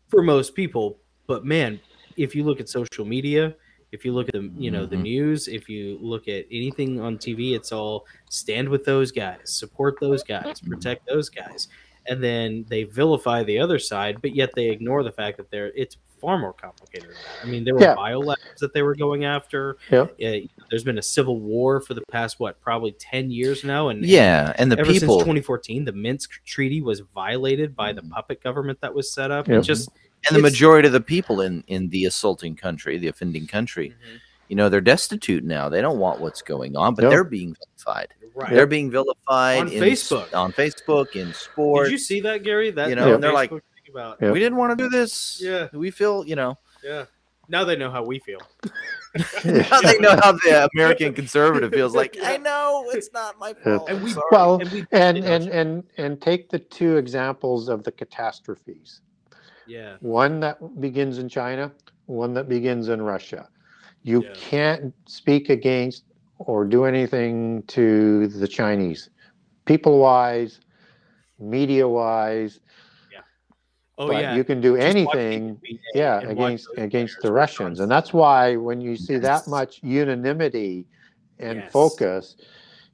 [0.10, 1.00] for most people.
[1.28, 1.80] But man,
[2.18, 3.56] if you look at social media,
[3.92, 5.04] if you look at the you know the mm-hmm.
[5.04, 9.96] news, if you look at anything on TV, it's all stand with those guys, support
[10.00, 11.68] those guys, protect those guys
[12.08, 15.72] and then they vilify the other side, but yet they ignore the fact that they're
[15.76, 17.10] it's far more complicated.
[17.42, 17.96] I mean, there were yeah.
[17.96, 19.78] biolabs that they were going after.
[19.90, 20.06] Yeah.
[20.24, 24.06] Uh, there's been a civil war for the past what, probably ten years now, and
[24.06, 28.42] yeah, and the ever people since 2014, the Minsk Treaty was violated by the puppet
[28.42, 29.48] government that was set up.
[29.48, 29.64] Yep.
[29.64, 29.90] just
[30.28, 33.90] and the majority of the people in in the assaulting country, the offending country.
[33.90, 34.16] Mm-hmm.
[34.50, 35.70] you know they're destitute now.
[35.70, 37.12] They don't want what's going on but yep.
[37.12, 38.14] they're being vilified.
[38.34, 38.54] Right.
[38.54, 40.34] they're being vilified on in, facebook.
[40.34, 42.72] on facebook in sports did you see that gary?
[42.72, 43.52] That you know they're like
[43.90, 45.42] about we didn't want to do this.
[45.42, 45.68] Yeah.
[45.74, 46.58] We feel you know.
[46.84, 47.06] Yeah.
[47.50, 48.40] Now they know how we feel.
[49.44, 53.90] Now they know how the american conservative feels like i know it's not my fault.
[53.90, 57.92] And we, well and we, and, and and and take the two examples of the
[57.92, 59.02] catastrophes
[59.68, 61.72] yeah one that begins in china
[62.06, 63.48] one that begins in russia
[64.04, 64.34] you yeah.
[64.34, 66.04] can't speak against
[66.40, 69.10] or do anything to the Chinese,
[69.66, 70.60] people wise,
[71.40, 72.60] media wise.
[73.12, 73.20] Yeah.
[73.98, 74.36] Oh but yeah.
[74.36, 75.62] You can do Just anything,
[75.94, 79.22] yeah, against against the Russians, and that's why when you see yes.
[79.22, 80.88] that much unanimity
[81.40, 81.72] and yes.
[81.72, 82.36] focus,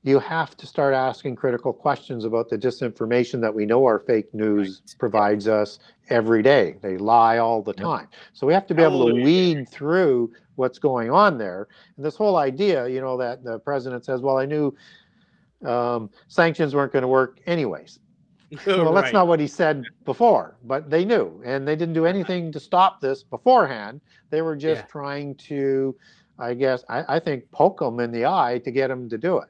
[0.07, 4.33] you have to start asking critical questions about the disinformation that we know our fake
[4.33, 4.99] news Right.
[4.99, 5.79] provides us
[6.09, 6.77] every day.
[6.81, 8.07] They lie all the time.
[8.33, 11.67] So we have to be able to weed through what's going on there.
[11.97, 14.73] And this whole idea, you know, that the president says, well, I knew
[15.65, 17.99] um, sanctions weren't going to work anyways.
[18.65, 22.49] Well, that's not what he said before, but they knew, and they didn't do anything
[22.53, 23.99] to stop this beforehand.
[24.29, 24.87] They were just Yeah.
[24.87, 25.93] trying to,
[26.39, 29.39] I guess, I, I think, poke them in the eye to get them to do
[29.39, 29.49] it.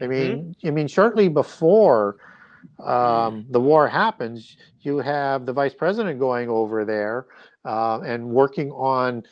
[0.00, 0.10] I Mm-hmm.
[0.10, 2.16] mean, I mean, shortly before
[2.84, 7.26] um, the war happens, you have the vice president going over there
[7.64, 9.22] uh, and working on,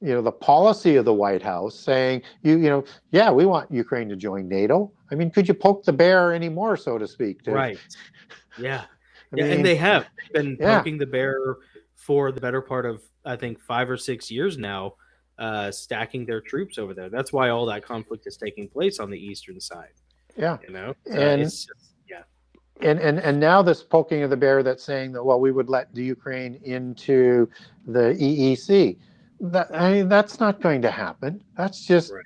[0.00, 3.70] you know, the policy of the White House, saying, you, you know, yeah, we want
[3.70, 4.92] Ukraine to join NATO.
[5.10, 7.42] I mean, could you poke the bear anymore, so to speak?
[7.44, 7.78] to- Right.
[8.58, 8.84] Yeah.
[9.32, 10.78] I yeah, mean, and they have been Yeah.
[10.78, 11.56] poking the bear
[11.96, 14.94] for the better part of I think five or six years now,
[15.38, 17.08] uh, stacking their troops over there.
[17.08, 19.92] That's why all that conflict is taking place on the eastern side.
[20.36, 20.58] yeah.
[20.66, 22.22] You know, And- it's just, yeah,
[22.80, 25.68] and and and now this poking of the bear that's saying that well we would
[25.68, 27.48] let the Ukraine into
[27.86, 28.98] the EEC.
[29.40, 31.42] That I mean, that's not going to happen.
[31.56, 32.24] That's just Right.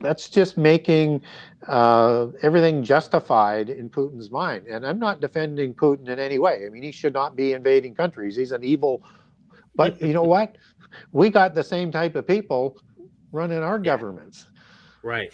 [0.00, 1.22] that's just making
[1.68, 4.66] uh, everything justified in Putin's mind.
[4.66, 6.64] And I'm not defending Putin in any way.
[6.66, 8.36] I mean he should not be invading countries.
[8.36, 9.02] He's an evil.
[9.74, 10.56] But you know what?
[11.12, 12.78] We got the same type of people
[13.32, 14.46] running our governments.
[15.02, 15.32] right.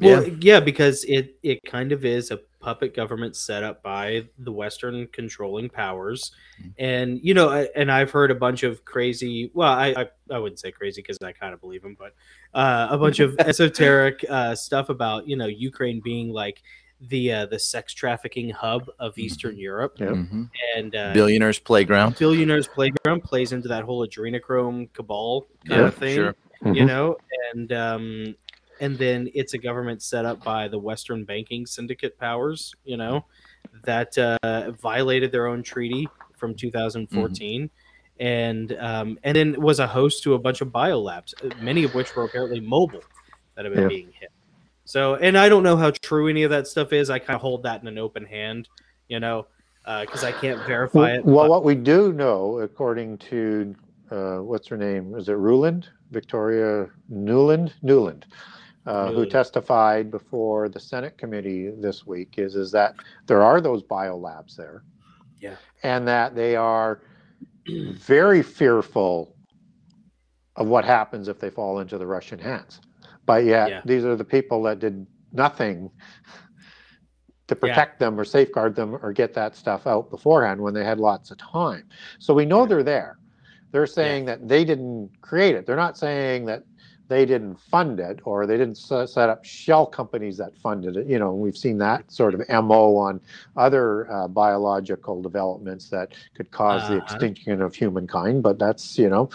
[0.00, 0.60] Well, yeah.
[0.60, 5.68] because it it kind of is a puppet government set up by the Western controlling
[5.68, 6.32] powers,
[6.62, 6.72] Mm.
[6.78, 9.50] and you know, I- and I've heard a bunch of crazy.
[9.54, 12.14] Well, I I, I wouldn't say crazy because I kind of believe them, but
[12.54, 16.62] uh, a bunch of esoteric uh, stuff about you know Ukraine being like
[17.00, 19.20] the uh, the sex trafficking hub of Mm-hmm.
[19.20, 20.06] Eastern Europe, Yeah.
[20.08, 20.50] Mhm.
[20.76, 22.16] and uh, Billionaires playground.
[22.18, 26.34] billionaires playground plays into that whole adrenochrome cabal kind Yeah, of thing sure.
[26.74, 27.16] you know
[27.54, 28.34] and um
[28.80, 33.24] and then it's a government set up by the western banking syndicate powers you know
[33.84, 37.70] that uh violated their own treaty from 2014
[38.20, 41.94] and um and then was a host to a bunch of biolabs uh, many of
[41.94, 43.02] which were apparently mobile
[43.54, 43.88] that have been Yeah.
[43.88, 44.30] being hit
[44.88, 47.40] so and i don't know how true any of that stuff is i kind of
[47.40, 48.68] hold that in an open hand
[49.08, 49.46] you know
[50.00, 53.74] because i can't verify it well, but- what we do know, according to
[54.10, 55.14] uh, what's her name?
[55.14, 55.88] Is it Ruland?
[56.10, 57.72] Victoria Nuland?
[57.82, 58.24] Nuland,
[58.86, 62.94] uh, who testified before the Senate committee this week, is is that
[63.26, 64.82] there are those biolabs there.
[65.40, 65.56] Yeah.
[65.82, 67.02] And that they are
[67.68, 69.36] very fearful
[70.56, 72.80] of what happens if they fall into the Russian hands.
[73.28, 73.82] But yet, Yeah.
[73.84, 75.90] these are the people that did nothing
[77.46, 77.60] to Yeah.
[77.60, 81.30] protect them or safeguard them or get that stuff out beforehand when they had lots
[81.30, 81.84] of time.
[82.18, 83.18] So we know they're there.
[83.70, 85.66] They're saying that they didn't create it.
[85.66, 86.62] They're not saying that
[87.08, 91.06] they didn't fund it or they didn't s- set up shell companies that funded it.
[91.06, 93.20] You know, we've seen that sort of MO on
[93.56, 97.02] other uh, biological developments that could cause the Uh-huh.
[97.04, 98.42] extinction of humankind.
[98.42, 99.30] But that's, you know,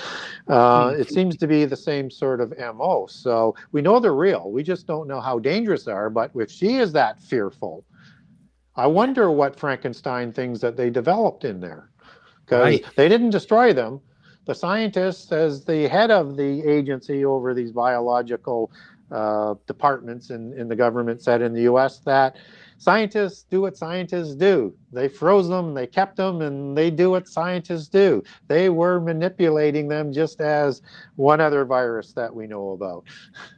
[0.47, 1.01] uh, Hmm.
[1.01, 3.07] it seems to be the same sort of MO.
[3.07, 4.51] So we know they're real.
[4.51, 6.09] We just don't know how dangerous they are.
[6.11, 7.85] But if she is that fearful,
[8.75, 11.89] I wonder what Frankenstein things that they developed in there.
[12.45, 12.85] Because Right.
[12.95, 14.01] they didn't destroy them.
[14.45, 18.71] The scientists, as the head of the agency over these biological
[19.11, 22.35] uh, departments in, in the government, said in the US that
[22.77, 24.75] scientists do what scientists do.
[24.91, 28.23] They froze them, they kept them, and they do what scientists do.
[28.47, 30.81] They were manipulating them just as
[31.15, 33.05] one other virus that we know about.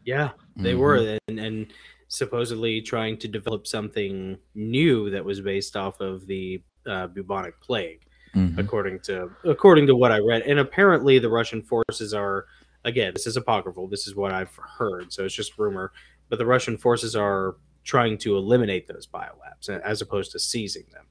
[0.06, 0.78] Yeah, they Mhm.
[0.78, 1.68] were, and, and
[2.10, 8.06] supposedly trying to develop something new that was based off of the uh, bubonic plague,
[8.36, 8.58] Mhm.
[8.58, 10.42] according to according to what I read.
[10.44, 12.46] And apparently, the Russian forces are
[12.84, 13.88] again, this is apocryphal.
[13.88, 15.92] This is what I've heard, so it's just rumor.
[16.30, 21.06] But the Russian forces are trying to eliminate those biolabs as opposed to seizing them.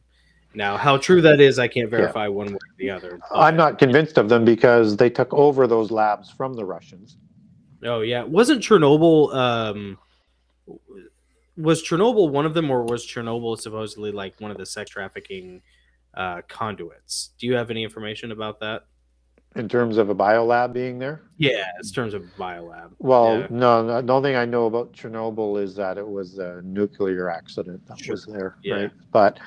[0.57, 3.19] Now, how true that is, I can't verify one way or the other.
[3.33, 7.17] I'm not convinced of them because they took over those labs from the Russians.
[7.85, 9.35] Oh yeah, wasn't Chernobyl?
[9.35, 9.99] Um,
[11.57, 15.61] was Chernobyl one of them, or was Chernobyl supposedly like one of the sex trafficking
[16.17, 17.31] uh, conduits?
[17.39, 18.83] Do you have any information about that?
[19.57, 21.23] in terms of a biolab being there?
[21.37, 22.91] Yeah, in terms of biolab.
[22.99, 23.47] Well, Yeah.
[23.51, 27.31] no, no, the only thing I know about Chernobyl is that it was a nuclear
[27.31, 28.15] accident that Sure.
[28.15, 28.75] was there, Yeah.
[28.75, 28.91] right?
[29.13, 29.39] But,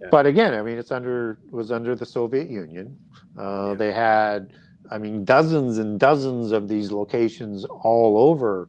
[0.00, 0.08] Yeah.
[0.10, 2.98] but again, I mean, it's under was under the Soviet Union.
[3.38, 3.74] Uh.
[3.74, 4.54] They had,
[4.90, 8.68] I mean, dozens and dozens of these locations all over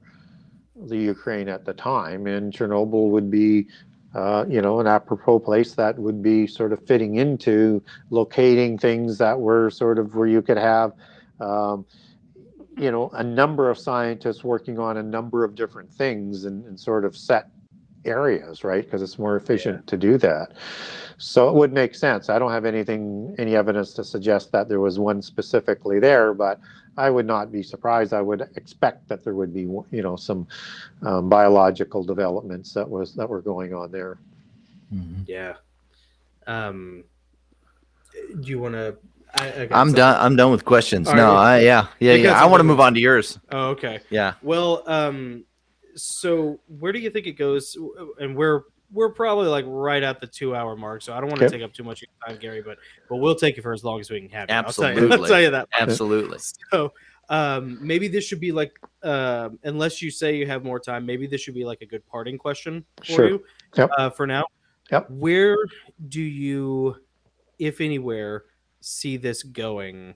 [0.86, 3.68] the Ukraine at the time, and Chernobyl would be.
[4.16, 9.20] Uh, you know, an apropos place that would be sort of fitting into locating things
[9.20, 10.94] that were sort of where you could have
[11.40, 11.86] um,
[12.80, 16.80] you know, a number of scientists working on a number of different things and, and
[16.80, 17.50] sort of set
[18.06, 18.84] areas, right?
[18.84, 19.90] Because it's more efficient yeah.
[19.90, 20.54] to do that.
[21.18, 22.30] So it would make sense.
[22.30, 26.60] I don't have anything, any evidence to suggest that there was one specifically there, but
[26.98, 28.14] I would not be surprised.
[28.14, 30.48] I would expect that there would be, you know, some
[31.02, 34.18] um, biological developments that was that were going on there.
[34.94, 35.24] Mm-hmm.
[35.28, 35.54] Yeah.
[36.48, 37.04] Um,
[38.42, 38.98] do you want to?
[39.72, 40.18] I'm done.
[40.20, 41.08] I'm done with questions.
[41.14, 42.42] no, I yeah yeah yeah.
[42.42, 43.40] I want to move on to yours.
[43.52, 44.00] Oh, okay.
[44.10, 44.34] Yeah.
[44.42, 45.46] Well, um,
[45.96, 47.78] so where do you think it goes?
[48.20, 51.40] And we're we're probably like right at the two hour mark, so I don't want
[51.40, 51.58] to okay.
[51.58, 52.62] take up too much of your time, Gary.
[52.62, 52.78] But
[53.08, 54.50] but we'll take you for as long as we can have.
[54.50, 54.56] You.
[54.56, 55.70] Absolutely, I'll tell you, I'll tell you that.
[55.80, 56.40] Absolutely.
[56.72, 56.94] So
[57.30, 58.74] um, maybe this should be like,
[59.04, 62.06] uh, unless you say you have more time, maybe this should be like a good
[62.08, 63.30] parting question for sure.
[63.30, 63.44] you.
[63.78, 63.90] Yep.
[63.98, 64.46] Uh, for now.
[64.92, 65.12] Yep.
[65.12, 65.58] Where
[66.08, 66.96] do you,
[67.60, 68.46] if anywhere,
[68.82, 70.16] see this going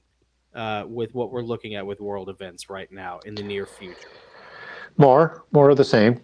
[0.55, 4.09] uh, with what we're looking at with world events right now in the near future?
[4.97, 6.19] More, more of the same.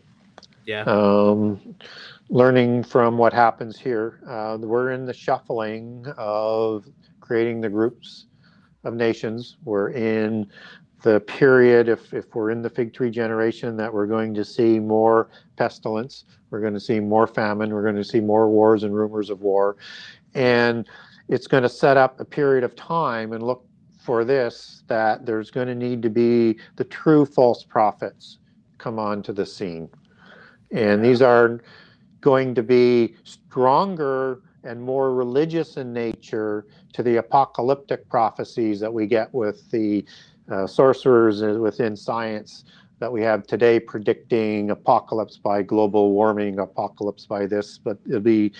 [0.65, 0.84] Yeah.
[0.84, 1.76] Um,
[2.30, 4.22] learning from what happens here.
[4.28, 6.86] Uh, we're in the shuffling of
[7.20, 8.28] creating the groups
[8.84, 9.57] of nations.
[9.63, 10.47] We're in
[11.01, 14.80] the period, if, if we're in the fig tree generation, that we're going to see
[14.80, 18.93] more pestilence, we're going to see more famine, we're going to see more wars and
[18.93, 19.78] rumors of war.
[20.34, 20.88] And
[21.30, 23.65] it's going to set up a period of time and look
[23.97, 28.39] for this that there's going to need to be the true false prophets
[28.80, 29.89] come onto the scene.
[30.71, 31.61] And these are
[32.21, 39.07] going to be stronger and more religious in nature to the apocalyptic prophecies that we
[39.07, 40.05] get with the
[40.51, 42.65] uh, sorcerers within science
[42.99, 48.51] that we have today predicting apocalypse by global warming, apocalypse by this, but it'll be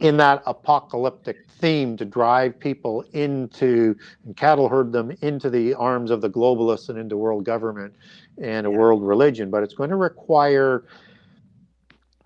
[0.00, 3.94] in that apocalyptic theme to drive people into
[4.24, 7.94] and cattle herd them into the arms of the globalists and into world government
[8.42, 9.50] and a world religion.
[9.50, 10.84] But it's going to require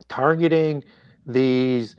[0.09, 0.85] targeting
[1.27, 1.97] these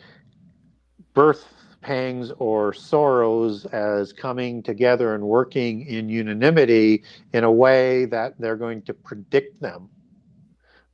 [1.14, 1.46] birth
[1.82, 7.04] pangs or sorrows as coming together and working in unanimity
[7.34, 9.90] in a way that they're going to predict them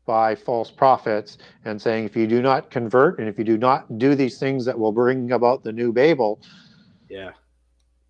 [0.05, 3.97] by false prophets and saying if you do not convert and if you do not
[3.97, 6.41] do these things that will bring about the new babel
[7.09, 7.31] yeah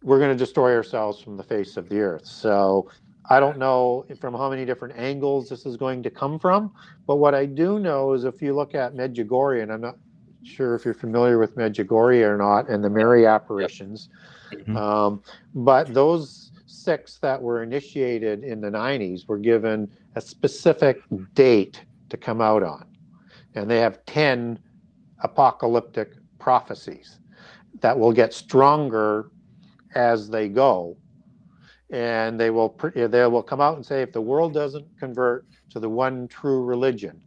[0.03, 2.89] we're going to destroy ourselves from the face of the earth so
[3.29, 6.71] i don't know from how many different angles this is going to come from
[7.07, 9.97] but what i do know is if you look at medjugorje and i'm not
[10.43, 14.09] sure if you're familiar with medjugorje or not and the mary apparitions
[14.51, 14.61] yep.
[14.61, 14.77] mm-hmm.
[14.77, 15.21] um,
[15.53, 21.01] but those six that were initiated in the 90s were given a specific
[21.33, 22.85] date to come out on.
[23.55, 24.59] And they have 10
[25.23, 27.19] apocalyptic prophecies
[27.79, 29.31] that will get stronger
[29.95, 30.97] as they go.
[31.89, 35.79] And they will they will come out and say if the world doesn't convert to
[35.79, 37.21] the one true religion,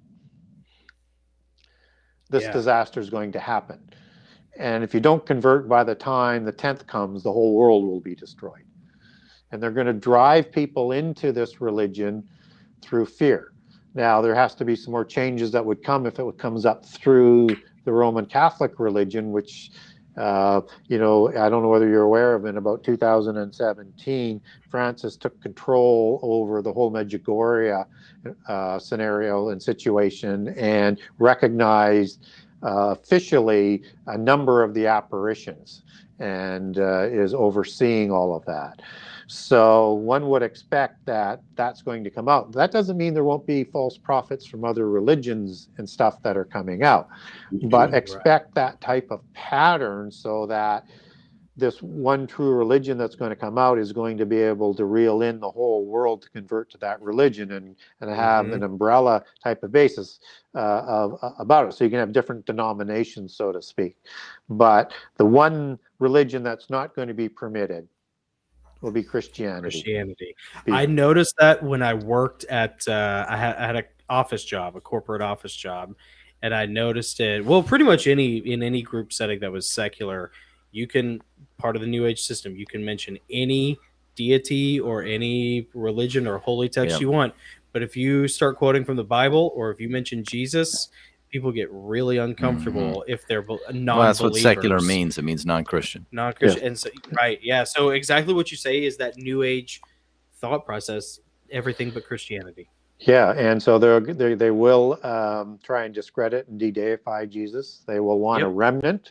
[2.30, 2.53] this yeah.
[2.53, 3.78] disaster is going to happen.
[4.57, 8.01] And if you don't convert by the time the 10th comes, the whole world will
[8.01, 8.64] be destroyed.
[9.51, 12.26] And they're going to drive people into this religion
[12.85, 13.53] through fear.
[13.95, 16.85] Now, there has to be some more changes that would come if it comes up
[16.85, 17.49] through
[17.85, 19.70] the Roman Catholic religion, which,
[20.16, 25.41] uh, you know, I don't know whether you're aware of, in about 2017, Francis took
[25.41, 27.87] control over the whole Medjugorje
[28.49, 32.26] uh, scenario and situation and recognized
[32.64, 35.82] uh, officially a number of the apparitions
[36.18, 38.80] and uh, is overseeing all of that.
[39.27, 42.53] So one would expect that that's going to come out.
[42.53, 46.45] That doesn't mean there won't be false prophets from other religions and stuff that are
[46.45, 47.09] coming out,
[47.64, 48.55] but expect right.
[48.55, 50.87] that type of pattern so that
[51.57, 54.85] this one true religion that's going to come out is going to be able to
[54.85, 58.55] reel in the whole world to convert to that religion and, and have mm-hmm.
[58.55, 60.18] an umbrella type of basis
[60.57, 61.72] uh, of, uh, about it.
[61.72, 63.97] So you can have different denominations, so to speak.
[64.49, 67.87] But the one religion that's not going to be permitted
[68.85, 69.80] will be Christianity.
[69.80, 70.37] Christianity.
[70.64, 74.45] Be- I noticed that when I worked at, uh, I, had, I had an office
[74.45, 75.95] job, a corporate office job,
[76.43, 77.45] and I noticed it.
[77.45, 80.30] Well, pretty much any in any group setting that was secular,
[80.70, 81.22] you can
[81.59, 82.55] part of the New Age system.
[82.55, 83.78] You can mention any
[84.14, 87.01] deity or any religion or holy text yep.
[87.01, 87.35] you want.
[87.72, 90.91] But if you start quoting from the Bible or if you mention Jesus,
[91.35, 93.12] people get really uncomfortable mm-hmm.
[93.12, 93.99] if they're non.
[93.99, 95.18] Well, that's what secular means.
[95.18, 96.07] It means non-Christian.
[96.12, 96.68] Non-Christian, yeah.
[96.68, 97.64] and so, right, yeah.
[97.64, 99.80] So exactly what you say is that New Age
[100.37, 101.18] thought process,
[101.51, 102.70] everything but Christianity.
[103.01, 107.82] Yeah, and so they're, they they will um, try and discredit and de-deify Jesus.
[107.85, 108.47] They will want yep.
[108.47, 109.11] a remnant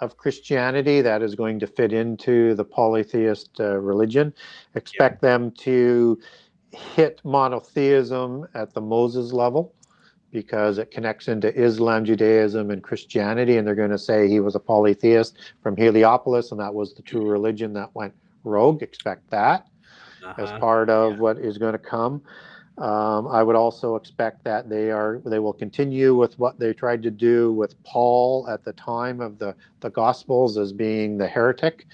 [0.00, 4.34] of Christianity that is going to fit into the polytheist uh, religion.
[4.74, 5.20] Expect yep.
[5.22, 6.18] them to
[6.72, 9.72] hit monotheism at the Moses level
[10.30, 14.54] because it connects into Islam, Judaism, and Christianity, and they're going to say he was
[14.54, 18.14] a polytheist from Heliopolis, and that was the true religion that went
[18.44, 18.82] rogue.
[18.82, 19.66] Expect that
[20.24, 20.42] uh-huh.
[20.42, 21.18] as part of yeah.
[21.18, 22.22] what is going to come.
[22.78, 27.02] Um, I would also expect that they are they will continue with what they tried
[27.04, 31.86] to do with Paul at the time of the the Gospels as being the heretic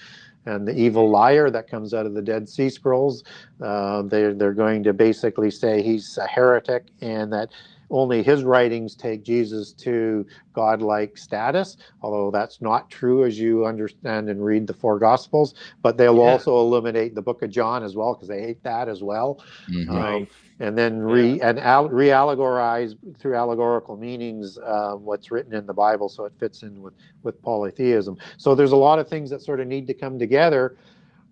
[0.45, 3.23] and the evil liar that comes out of the Dead Sea Scrolls.
[3.61, 7.49] Uh, they they're going to basically say he's a heretic and that
[7.89, 14.29] only his writings take Jesus to godlike status, although that's not true as you understand
[14.29, 15.53] and read the four gospels.
[15.81, 16.31] But they'll yeah.
[16.31, 19.43] also eliminate the book of John as well because they hate that as well.
[19.69, 19.89] Mm-hmm.
[19.89, 20.31] Um, right.
[20.59, 21.49] And then re yeah.
[21.49, 26.63] and al- re-allegorize through allegorical meanings uh, what's written in the Bible, so it fits
[26.63, 28.17] in with with polytheism.
[28.37, 30.77] So there's a lot of things that sort of need to come together,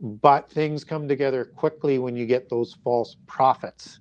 [0.02, 4.00] but things come together quickly when you get those false prophets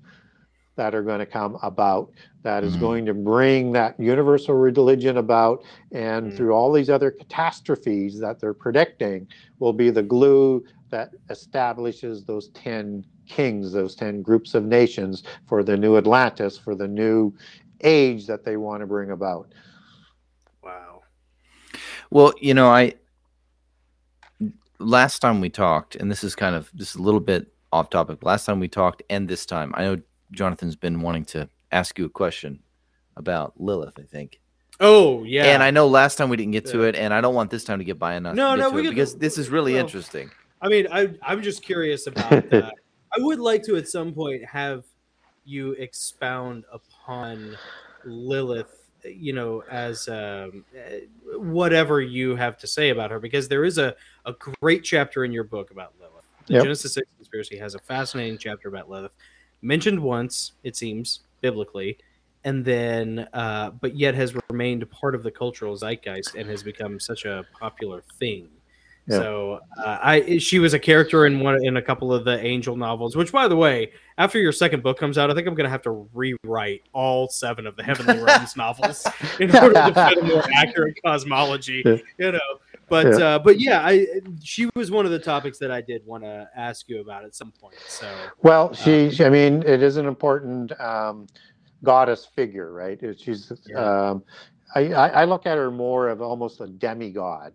[0.81, 2.11] that are going to come about
[2.43, 2.81] that is mm-hmm.
[2.81, 5.63] going to bring that universal religion about
[5.93, 6.37] and mm-hmm.
[6.39, 9.29] through all these other catastrophes that they're predicting
[9.59, 15.63] will be the glue that establishes those 10 kings those 10 groups of nations for
[15.63, 17.31] the new atlantis for the new
[17.83, 19.53] age that they want to bring about
[20.63, 21.03] wow
[22.09, 22.91] well you know i
[24.79, 28.25] last time we talked and this is kind of just a little bit off topic
[28.25, 30.01] last time we talked and this time i know
[30.33, 32.61] Jonathan's been wanting to ask you a question
[33.17, 34.41] about Lilith, I think.
[34.81, 37.35] Oh yeah, and I know last time we didn't get to it, and I don't
[37.35, 38.35] want this time to get by enough.
[38.35, 40.31] No, no, we because this is really well, interesting.
[40.63, 42.73] I mean, I I'm just curious about that.
[43.15, 44.85] I would like to at some point have
[45.45, 47.57] you expound upon
[48.07, 50.65] Lilith, you know, as um,
[51.35, 55.33] whatever you have to say about her, because there is a a great chapter in
[55.33, 56.25] your book about Lilith.
[56.47, 56.63] The yep.
[56.63, 59.13] Genesis Six conspiracy has a fascinating chapter about Lilith
[59.63, 61.99] mentioned once, it seems, biblically,
[62.45, 66.99] and then, uh, but yet has remained part of the cultural zeitgeist and has become
[66.99, 68.49] such a popular thing.
[69.07, 69.17] Yeah.
[69.17, 72.77] So uh, I she was a character in one in a couple of the Angel
[72.77, 73.17] novels.
[73.17, 75.71] Which, by the way, after your second book comes out, I think I'm going to
[75.71, 79.07] have to rewrite all seven of the Heavenly Realms novels
[79.41, 81.83] in order to fit a more accurate cosmology.
[82.19, 82.41] You know,
[82.91, 83.27] but yeah.
[83.27, 84.07] Uh, but yeah, I
[84.43, 87.35] she was one of the topics that I did want to ask you about at
[87.35, 87.77] some point.
[87.87, 88.13] So
[88.43, 91.29] well, she, um, I mean, it is an important um,
[91.85, 92.99] goddess figure, right?
[93.17, 94.11] She's yeah.
[94.11, 94.25] um,
[94.75, 97.53] I, I look at her more of almost a demigod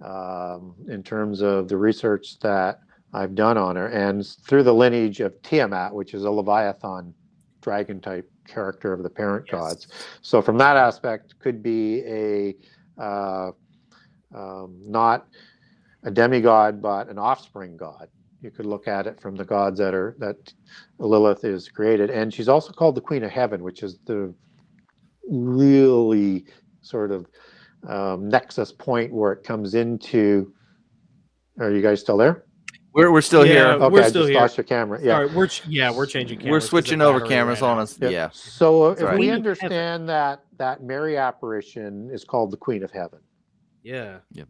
[0.00, 2.80] um, in terms of the research that
[3.12, 7.14] I've done on her, and through the lineage of Tiamat, which is a Leviathan
[7.60, 9.52] dragon type character of the parent yes.
[9.52, 9.88] gods.
[10.22, 12.54] So from that aspect, could be a
[13.00, 13.52] uh,
[14.34, 15.28] um, not
[16.04, 18.08] a demigod, but an offspring god.
[18.40, 20.52] You could look at it from the gods that are that
[20.98, 24.32] Lilith is created, and she's also called the Queen of Heaven, which is the
[25.28, 26.44] really
[26.80, 27.26] sort of
[27.88, 30.52] um, nexus point where it comes into.
[31.58, 32.44] Are you guys still there?
[32.94, 33.66] We're, we're still yeah, here.
[33.66, 34.40] Okay, we're still I just here.
[34.40, 34.98] lost your camera.
[35.02, 36.38] Yeah, Sorry, we're yeah we're changing.
[36.38, 37.98] cameras We're switching over cameras right on us.
[38.00, 38.08] Yeah.
[38.08, 38.28] yeah.
[38.32, 39.18] So uh, if right.
[39.18, 43.20] we understand that that Mary apparition is called the Queen of Heaven,
[43.88, 44.18] yeah.
[44.32, 44.48] Yep.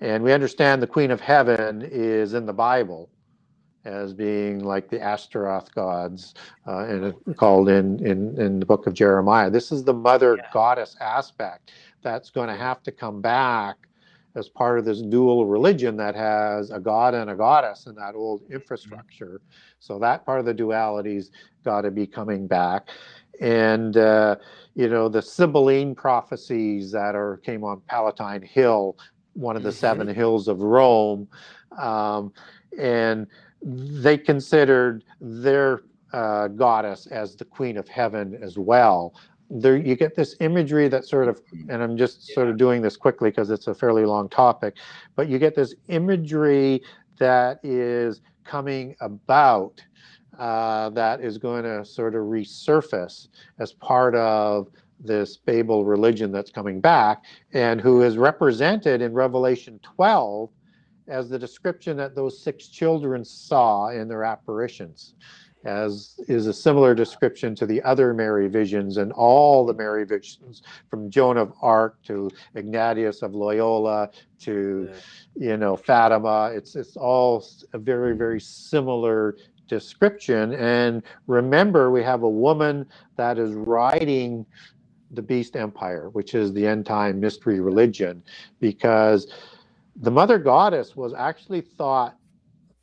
[0.00, 3.08] And we understand the Queen of Heaven is in the Bible
[3.84, 6.34] as being like the Ashtaroth gods,
[6.66, 9.50] uh, and called in, in in the book of Jeremiah.
[9.50, 10.48] This is the mother yeah.
[10.52, 11.72] goddess aspect
[12.02, 13.76] that's going to have to come back
[14.34, 18.14] as part of this dual religion that has a god and a goddess in that
[18.14, 18.54] old mm-hmm.
[18.54, 19.40] infrastructure.
[19.78, 21.30] So that part of the duality's
[21.64, 22.88] got to be coming back,
[23.40, 24.36] and uh,
[24.74, 28.96] you know the Sibylline prophecies that are came on Palatine Hill,
[29.34, 29.78] one of the mm-hmm.
[29.78, 31.28] seven hills of Rome,
[31.78, 32.32] um,
[32.78, 33.26] and
[33.62, 39.14] they considered their uh, goddess as the queen of heaven as well.
[39.50, 42.34] There, you get this imagery that sort of, and I'm just yeah.
[42.34, 44.76] sort of doing this quickly because it's a fairly long topic,
[45.14, 46.82] but you get this imagery
[47.18, 49.82] that is coming about
[50.38, 53.28] uh, that is going to sort of resurface
[53.58, 54.68] as part of
[55.04, 60.50] this Babel religion that's coming back, and who is represented in Revelation 12
[61.08, 65.14] as the description that those six children saw in their apparitions,
[65.64, 70.62] as is a similar description to the other Mary visions and all the Mary visions
[70.88, 74.10] from Joan of Arc to Ignatius of Loyola
[74.40, 74.88] to,
[75.36, 75.50] yeah.
[75.50, 76.50] you know, Fatima.
[76.54, 79.36] It's it's all a very very similar
[79.76, 80.52] description.
[80.54, 84.44] And remember, we have a woman that is riding
[85.12, 88.22] the beast empire, which is the end time mystery religion,
[88.60, 89.32] because
[89.96, 92.16] the mother goddess was actually thought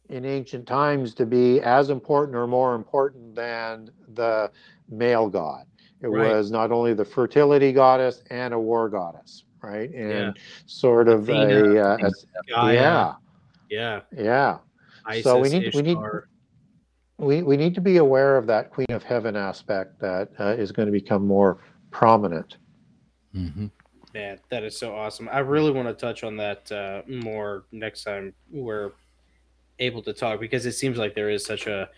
[0.10, 4.50] in ancient times to be as important or more important than the
[4.90, 5.66] male god.
[6.02, 6.34] It Right.
[6.34, 9.92] was not only the fertility goddess and a war goddess, right?
[9.94, 10.42] And Yeah.
[10.66, 12.10] sort of Athena, a, uh,
[12.58, 13.14] a yeah,
[13.70, 14.02] yeah.
[14.16, 14.58] yeah.
[15.06, 16.28] Isis, So we need- we need- Ishtar.
[17.20, 20.72] We we need to be aware of that Queen of Heaven aspect that uh, is
[20.72, 21.60] going to become more
[21.92, 22.58] prominent.
[23.34, 23.68] hmm
[24.14, 25.30] Man, that is so awesome.
[25.32, 28.94] I really want to touch on that uh, more next time we're
[29.78, 31.90] able to talk because it seems like there is such a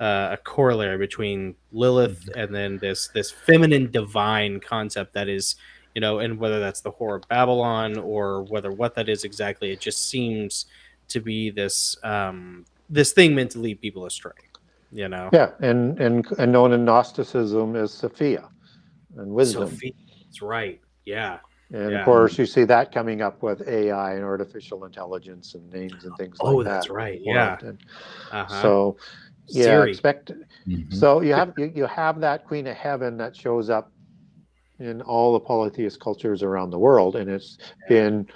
[0.00, 5.56] uh, a corollary between Lilith and then this this feminine divine concept that is,
[5.94, 9.70] you know, and whether that's the whore of Babylon or whether what that is exactly,
[9.70, 10.66] it just seems
[11.08, 14.32] to be this um, this thing meant to lead people astray.
[14.92, 18.48] You know, Yeah, and and and known in Gnosticism as Sophia,
[19.16, 19.68] and wisdom.
[19.68, 19.92] Sophia,
[20.24, 20.80] that's right.
[21.04, 21.38] Yeah,
[21.72, 21.98] And Yeah.
[22.00, 26.16] of course, you see that coming up with AI and artificial intelligence and names and
[26.16, 26.70] things Oh, like that.
[26.70, 27.58] Oh, that's right, yeah.
[28.32, 28.62] Uh-huh.
[28.62, 28.96] So,
[29.48, 29.90] yeah, Siri.
[29.90, 30.32] expect.
[30.66, 30.92] Mhm.
[30.92, 33.92] So you have you, you have that Queen of Heaven that shows up
[34.80, 38.26] in all the polytheist cultures around the world, and it's been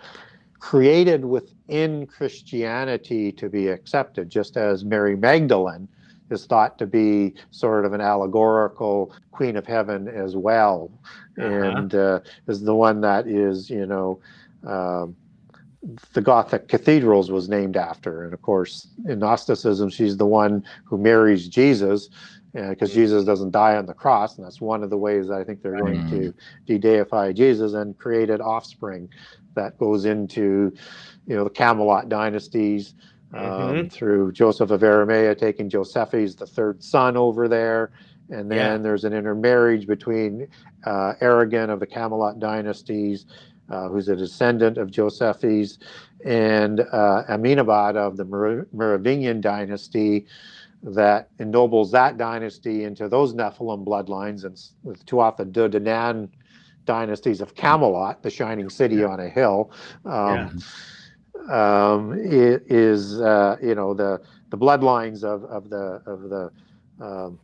[0.61, 5.89] created within Christianity to be accepted, just as Mary Magdalene
[6.31, 10.91] is thought to be sort of an allegorical Queen of Heaven as well,
[11.39, 11.51] Uh-huh.
[11.55, 14.21] and uh, is the one that is you know.
[14.67, 15.17] Um,
[16.15, 20.97] the Gothic cathedrals was named after, and of course, in Gnosticism, she's the one who
[20.97, 22.09] marries Jesus,
[22.55, 25.61] because Jesus doesn't die on the cross, and that's one of the ways I think
[25.61, 26.33] they're going to
[26.67, 29.11] de-deify Jesus and created offspring
[29.57, 30.73] that goes into,
[31.27, 32.95] you know, the Camelot dynasties
[33.37, 33.93] um, Mhm.
[33.93, 37.91] through Joseph of Arimathea taking Josephus, the third son, over there,
[38.31, 38.79] and then Yeah.
[38.79, 40.49] there's an intermarriage between
[40.87, 43.27] uh, Aragon of the Camelot dynasties.
[43.71, 45.79] Uh, who's a descendant of Josephus,
[46.27, 50.27] and uh, Amenemhat of the Mer- Merovingian dynasty,
[50.83, 56.29] that ennobles that dynasty into those Nephilim bloodlines, and with two off the Dodonan
[56.85, 59.71] dynasties of Camelot, the shining city on a hill.
[60.05, 60.53] Um,
[61.51, 64.21] um, is uh, you know the
[64.51, 66.51] the bloodlines of of the of the
[67.01, 67.39] um,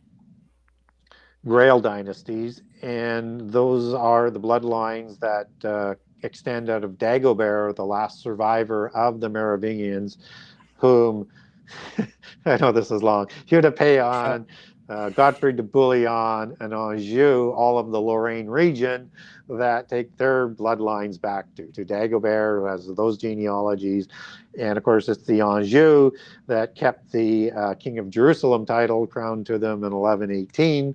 [1.45, 8.21] Grail dynasties, and those are the bloodlines that uh, extend out of Dagobert, the last
[8.21, 10.17] survivor of the Merovingians,
[10.77, 11.27] whom
[12.45, 13.27] I know this is long.
[13.45, 14.45] Hugh de Payens,
[14.91, 19.09] uh, Godfrey de Bouillon, and Anjou, all of the Lorraine region,
[19.47, 24.09] that take their bloodlines back to, to Dagobert, who has those genealogies.
[24.59, 26.11] And of course, it's the Anjou
[26.47, 30.93] that kept the uh, King of Jerusalem title crowned to them in 1118,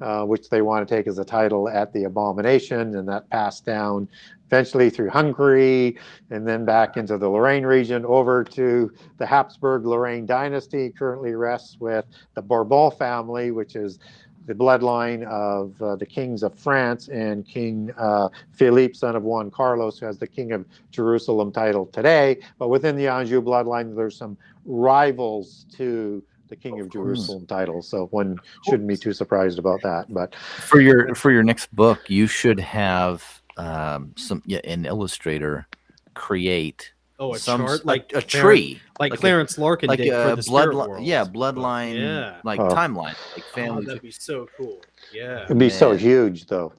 [0.00, 3.64] uh, which they want to take as a title at the Abomination, and that passed
[3.64, 4.08] down
[4.46, 5.98] eventually through Hungary
[6.30, 11.78] and then back into the Lorraine region over to the Habsburg Lorraine dynasty, currently rests
[11.80, 13.98] with the Bourbon family, which is
[14.46, 19.50] the bloodline of uh, the kings of France and King uh, Philippe, son of Juan
[19.50, 22.38] Carlos, who has the King of Jerusalem title today.
[22.58, 26.92] But within the Anjou bloodline, there's some rivals to the King of, Of.
[26.92, 27.82] Jerusalem title.
[27.82, 30.06] So one shouldn't be too surprised about that.
[30.08, 35.66] But For your for your next book, you should have um, some yeah, an illustrator
[36.14, 39.98] create Oh, a some chart like a, Clarence- tree, like, like a- Clarence Larkin like
[39.98, 41.06] did for a the Spirit bloodline, Worlds.
[41.08, 42.36] yeah, bloodline, Yeah.
[42.44, 42.68] like Oh.
[42.68, 43.86] timeline, like Oh, family.
[43.86, 44.80] that'd be so cool.
[45.14, 46.74] Yeah, it'd be so huge, though.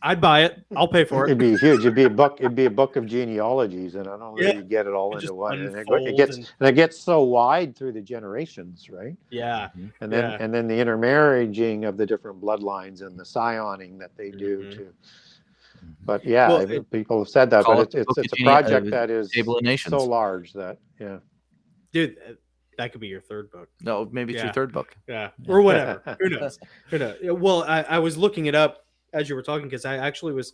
[0.00, 0.62] I'd buy it.
[0.76, 1.80] I'll pay for it it'd be huge.
[1.80, 2.36] It'd be a book.
[2.38, 4.50] It'd be a book of genealogies, and I don't know Yeah.
[4.50, 5.58] if you get it all It into one.
[5.58, 9.16] And it, it gets and- and it gets so wide through the generations, right?
[9.30, 9.70] Yeah,
[10.02, 10.36] And then Yeah.
[10.40, 14.70] and then the intermarrying of the different bloodlines and the scioning that they do Mhm.
[14.76, 14.92] to.
[16.04, 18.46] But yeah, Well, it- people have said that, Call but it's it's, it's a Gene-
[18.46, 19.90] project uh, that is Table of Nations.
[19.92, 21.18] so large that yeah.
[21.92, 22.32] dude, uh,
[22.76, 23.68] that could be your third book.
[23.82, 24.46] no, maybe it's Yeah.
[24.46, 24.96] your third book.
[25.08, 26.16] Yeah, or whatever.
[26.20, 26.58] Who knows?
[26.90, 27.16] Who knows?
[27.22, 30.32] Yeah, Well, I, I was looking it up as you were talking because I actually
[30.32, 30.52] was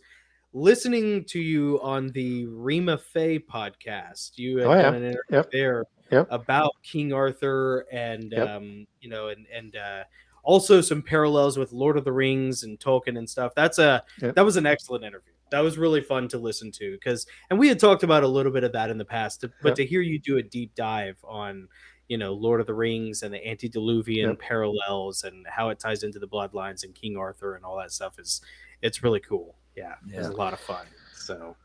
[0.53, 4.37] listening to you on the Rima Fay podcast.
[4.37, 4.81] You had Oh, yeah.
[4.83, 5.51] done an interview Yep.
[5.51, 6.27] there Yep.
[6.29, 8.49] about King Arthur and Yep.
[8.49, 10.03] um, you know, and and uh,
[10.43, 13.53] also some parallels with Lord of the Rings and Tolkien and stuff.
[13.55, 14.35] That's a Yep.
[14.35, 15.33] that was an excellent interview.
[15.51, 18.51] That was really fun to listen to because, and we had talked about a little
[18.53, 19.75] bit of that in the past, but Yep.
[19.75, 21.67] to hear you do a deep dive on,
[22.07, 24.39] you know, Lord of the Rings and the antediluvian Yep.
[24.39, 28.17] parallels and how it ties into the bloodlines and King Arthur and all that stuff
[28.17, 28.41] is,
[28.81, 29.55] it's really cool.
[29.75, 30.85] Yeah, it was a lot of fun.
[31.13, 31.55] So,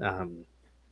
[0.00, 0.44] um,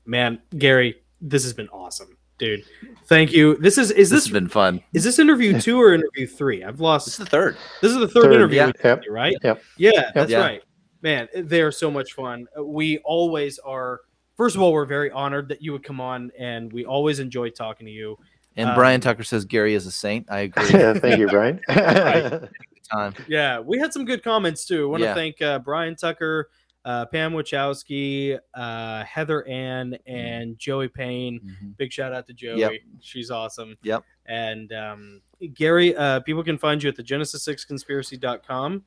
[0.06, 2.64] man, Gary, this has been awesome, dude.
[3.06, 3.56] Thank you.
[3.59, 4.82] This is is This this has been fun.
[4.93, 6.64] is this interview two or interview three?
[6.64, 7.06] I've lost.
[7.06, 7.56] This is the third.
[7.81, 8.73] This is the third, Third, interview, yeah.
[8.85, 9.02] Yep.
[9.06, 9.36] you, right?
[9.43, 9.62] Yep.
[9.77, 10.39] Yeah, that's Yeah.
[10.40, 10.62] right.
[11.02, 12.47] Man, they are so much fun.
[12.60, 14.01] We always are.
[14.36, 17.51] First of all, we're very honored that you would come on, and we always enjoy
[17.51, 18.16] talking to you.
[18.56, 20.27] And Um, Brian Tucker says Gary is a saint.
[20.31, 20.64] I agree.
[21.01, 21.60] Thank you, Brian.
[21.69, 23.14] Time.
[23.28, 24.85] Yeah, we had some good comments too.
[24.85, 25.09] I want Yeah.
[25.10, 26.51] to thank uh, Brian Tucker,
[26.84, 31.40] uh, Pam Wachowski, uh, Heather Ann, and Joey Payne.
[31.40, 31.76] Mhm.
[31.76, 32.59] Big shout out to Joey.
[32.60, 32.72] Yep.
[33.00, 33.76] She's awesome.
[33.82, 34.02] Yep.
[34.26, 35.22] And um,
[35.54, 38.84] Gary, uh, people can find you at the Genesis6conspiracy.com,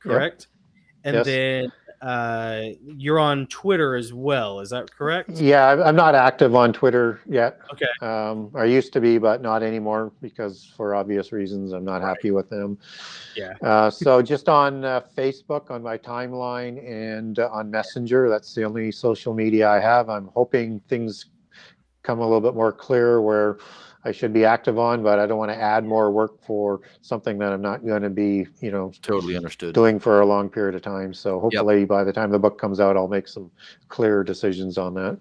[0.00, 0.48] correct?
[1.04, 1.26] And Yes.
[1.26, 1.72] then
[2.02, 2.62] uh,
[2.96, 4.60] you're on Twitter as well.
[4.60, 5.30] Is that correct?
[5.30, 7.60] yeah, I'm- not active on Twitter yet.
[7.72, 7.86] Okay.
[8.02, 12.30] Um, I used to be, but not anymore because for obvious reasons, I'm not happy
[12.30, 12.78] with them.
[13.36, 13.54] Yeah.
[13.62, 18.28] Uh, so just on uh, Facebook, on my timeline, and uh, on Messenger.
[18.28, 20.08] That's the only social media I have.
[20.08, 21.26] I'm hoping things
[22.02, 23.58] come a little bit more clear where
[24.04, 27.38] I should be active on, but I don't want to add more work for something
[27.38, 29.74] that I'm not going to be, you know, Totally understood.
[29.74, 31.14] doing for a long period of time.
[31.14, 33.50] So hopefully by the time the book comes out, I'll make some
[33.88, 35.18] clear decisions on that.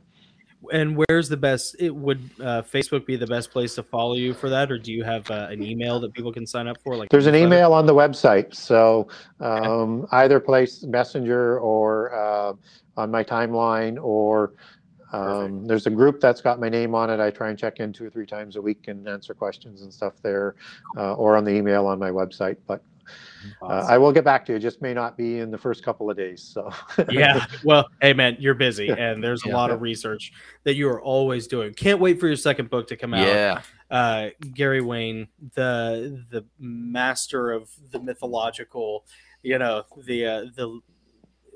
[0.71, 1.75] And where's the best?
[1.77, 4.93] It would uh, Facebook be the best place to follow you for that, or do
[4.93, 6.95] you have uh, an email that people can sign up for?
[6.95, 7.55] Like There's an newsletter?
[7.55, 8.55] email on the website.
[8.55, 9.09] So
[9.41, 12.53] um, either place, Messenger or uh,
[12.95, 14.53] on my timeline, or
[15.13, 17.19] um, there's a group that's got my name on it.
[17.19, 19.93] I try and check in two or three times a week and answer questions and
[19.93, 20.55] stuff there,
[20.97, 22.57] uh, or on the email on my website.
[22.67, 22.83] But
[23.61, 24.57] uh, I will get back to you.
[24.57, 26.41] It just may not be in the first couple of days.
[26.41, 26.71] So
[27.09, 27.45] yeah.
[27.63, 29.55] Well, hey man, you're busy, and there's a Yeah.
[29.55, 30.31] lot of research
[30.63, 31.73] that you are always doing.
[31.73, 33.27] Can't wait for your second book to come out.
[33.27, 33.61] Yeah.
[33.91, 39.05] uh, Gary Wayne, the the master of the mythological,
[39.43, 40.79] you know, the uh, the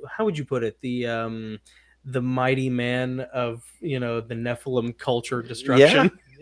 [0.09, 0.77] how would you put it?
[0.81, 1.59] The um
[2.07, 6.09] the mighty man of you know the Nephilim culture destruction.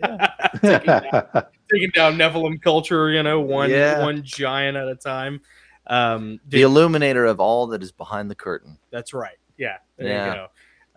[0.62, 4.00] taking, down, taking down Nephilim culture, you know, one Yeah.
[4.00, 5.40] one giant at a time.
[5.88, 8.78] Um, The illuminator of all that is behind the curtain.
[8.90, 9.36] that's right.
[9.56, 9.78] Yeah.
[9.96, 10.26] There Yeah.
[10.26, 10.46] you go.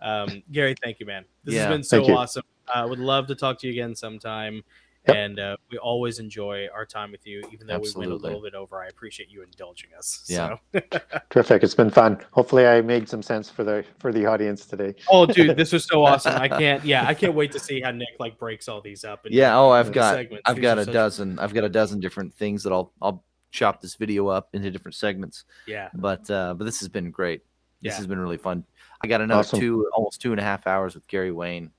[0.02, 1.24] Um, Gary, thank you, man.
[1.44, 1.62] This Yeah.
[1.62, 2.42] has been so Thank awesome.
[2.72, 4.62] I would love to talk to you again sometime.
[5.08, 5.16] Yep.
[5.16, 8.42] And uh, we always enjoy our time with you, even though we went a little
[8.42, 8.82] bit over.
[8.82, 10.24] I appreciate you indulging us.
[10.28, 10.56] Yeah.
[10.74, 10.80] So.
[11.30, 11.62] Terrific.
[11.62, 12.18] It's been fun.
[12.32, 14.94] Hopefully, I made some sense for the for the audience today.
[15.10, 16.34] oh, dude, this was so awesome.
[16.34, 16.84] I can't.
[16.84, 19.24] Yeah, I can't wait to see how Nick like breaks all these up.
[19.24, 19.56] into Yeah.
[19.58, 20.42] Oh, I've the got segments.
[20.46, 21.38] I've These got a dozen.
[21.38, 24.94] I've got a dozen different things that I'll I'll chop this video up into different
[24.96, 25.44] segments.
[25.66, 25.88] Yeah.
[25.94, 27.40] But uh, but this has been great.
[27.82, 27.96] This Yeah.
[27.96, 28.64] has been really fun.
[29.02, 29.60] I got another Awesome.
[29.60, 31.70] two almost two and a half hours with Gary Wayne.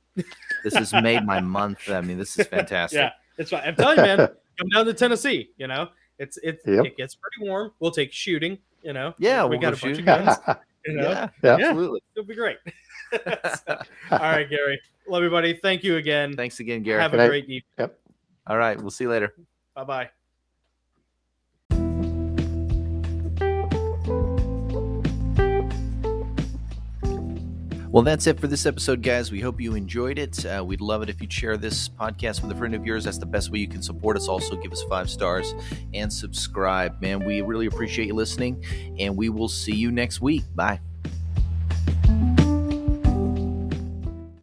[0.63, 1.89] This has made my month.
[1.89, 2.97] I mean, this is fantastic.
[2.97, 3.11] Yeah.
[3.37, 3.63] It's fine.
[3.65, 4.17] I'm telling you, man.
[4.57, 5.51] come down to Tennessee.
[5.57, 5.89] You know,
[6.19, 6.85] it's it's Yep.
[6.85, 7.71] it gets pretty warm.
[7.79, 8.57] We'll take shooting.
[8.83, 9.13] You know.
[9.19, 10.37] Yeah, we we'll got go a bunch of guns.
[10.85, 11.09] You know.
[11.11, 11.67] Yeah, Yeah.
[11.67, 12.01] absolutely.
[12.15, 12.57] It'll be great.
[13.13, 14.81] All right, Gary.
[15.07, 15.53] Love you, buddy.
[15.53, 16.35] Thank you again.
[16.35, 16.99] Thanks again, Gary.
[16.99, 17.29] Have Good a night.
[17.29, 17.61] great evening.
[17.77, 17.99] Yep.
[18.47, 19.35] All right, we'll see you later.
[19.75, 20.20] Bye bye.
[27.91, 29.33] Well, that's it for this episode, guys.
[29.33, 30.45] We hope you enjoyed it.
[30.45, 33.03] Uh, we'd love it if you'd share this podcast with a friend of yours.
[33.03, 34.29] That's the best way you can support us.
[34.29, 35.53] Also, give us five stars
[35.93, 37.01] and subscribe.
[37.01, 38.63] Man, we really appreciate you listening,
[38.97, 40.43] and we will see you next week.
[40.55, 40.79] Bye.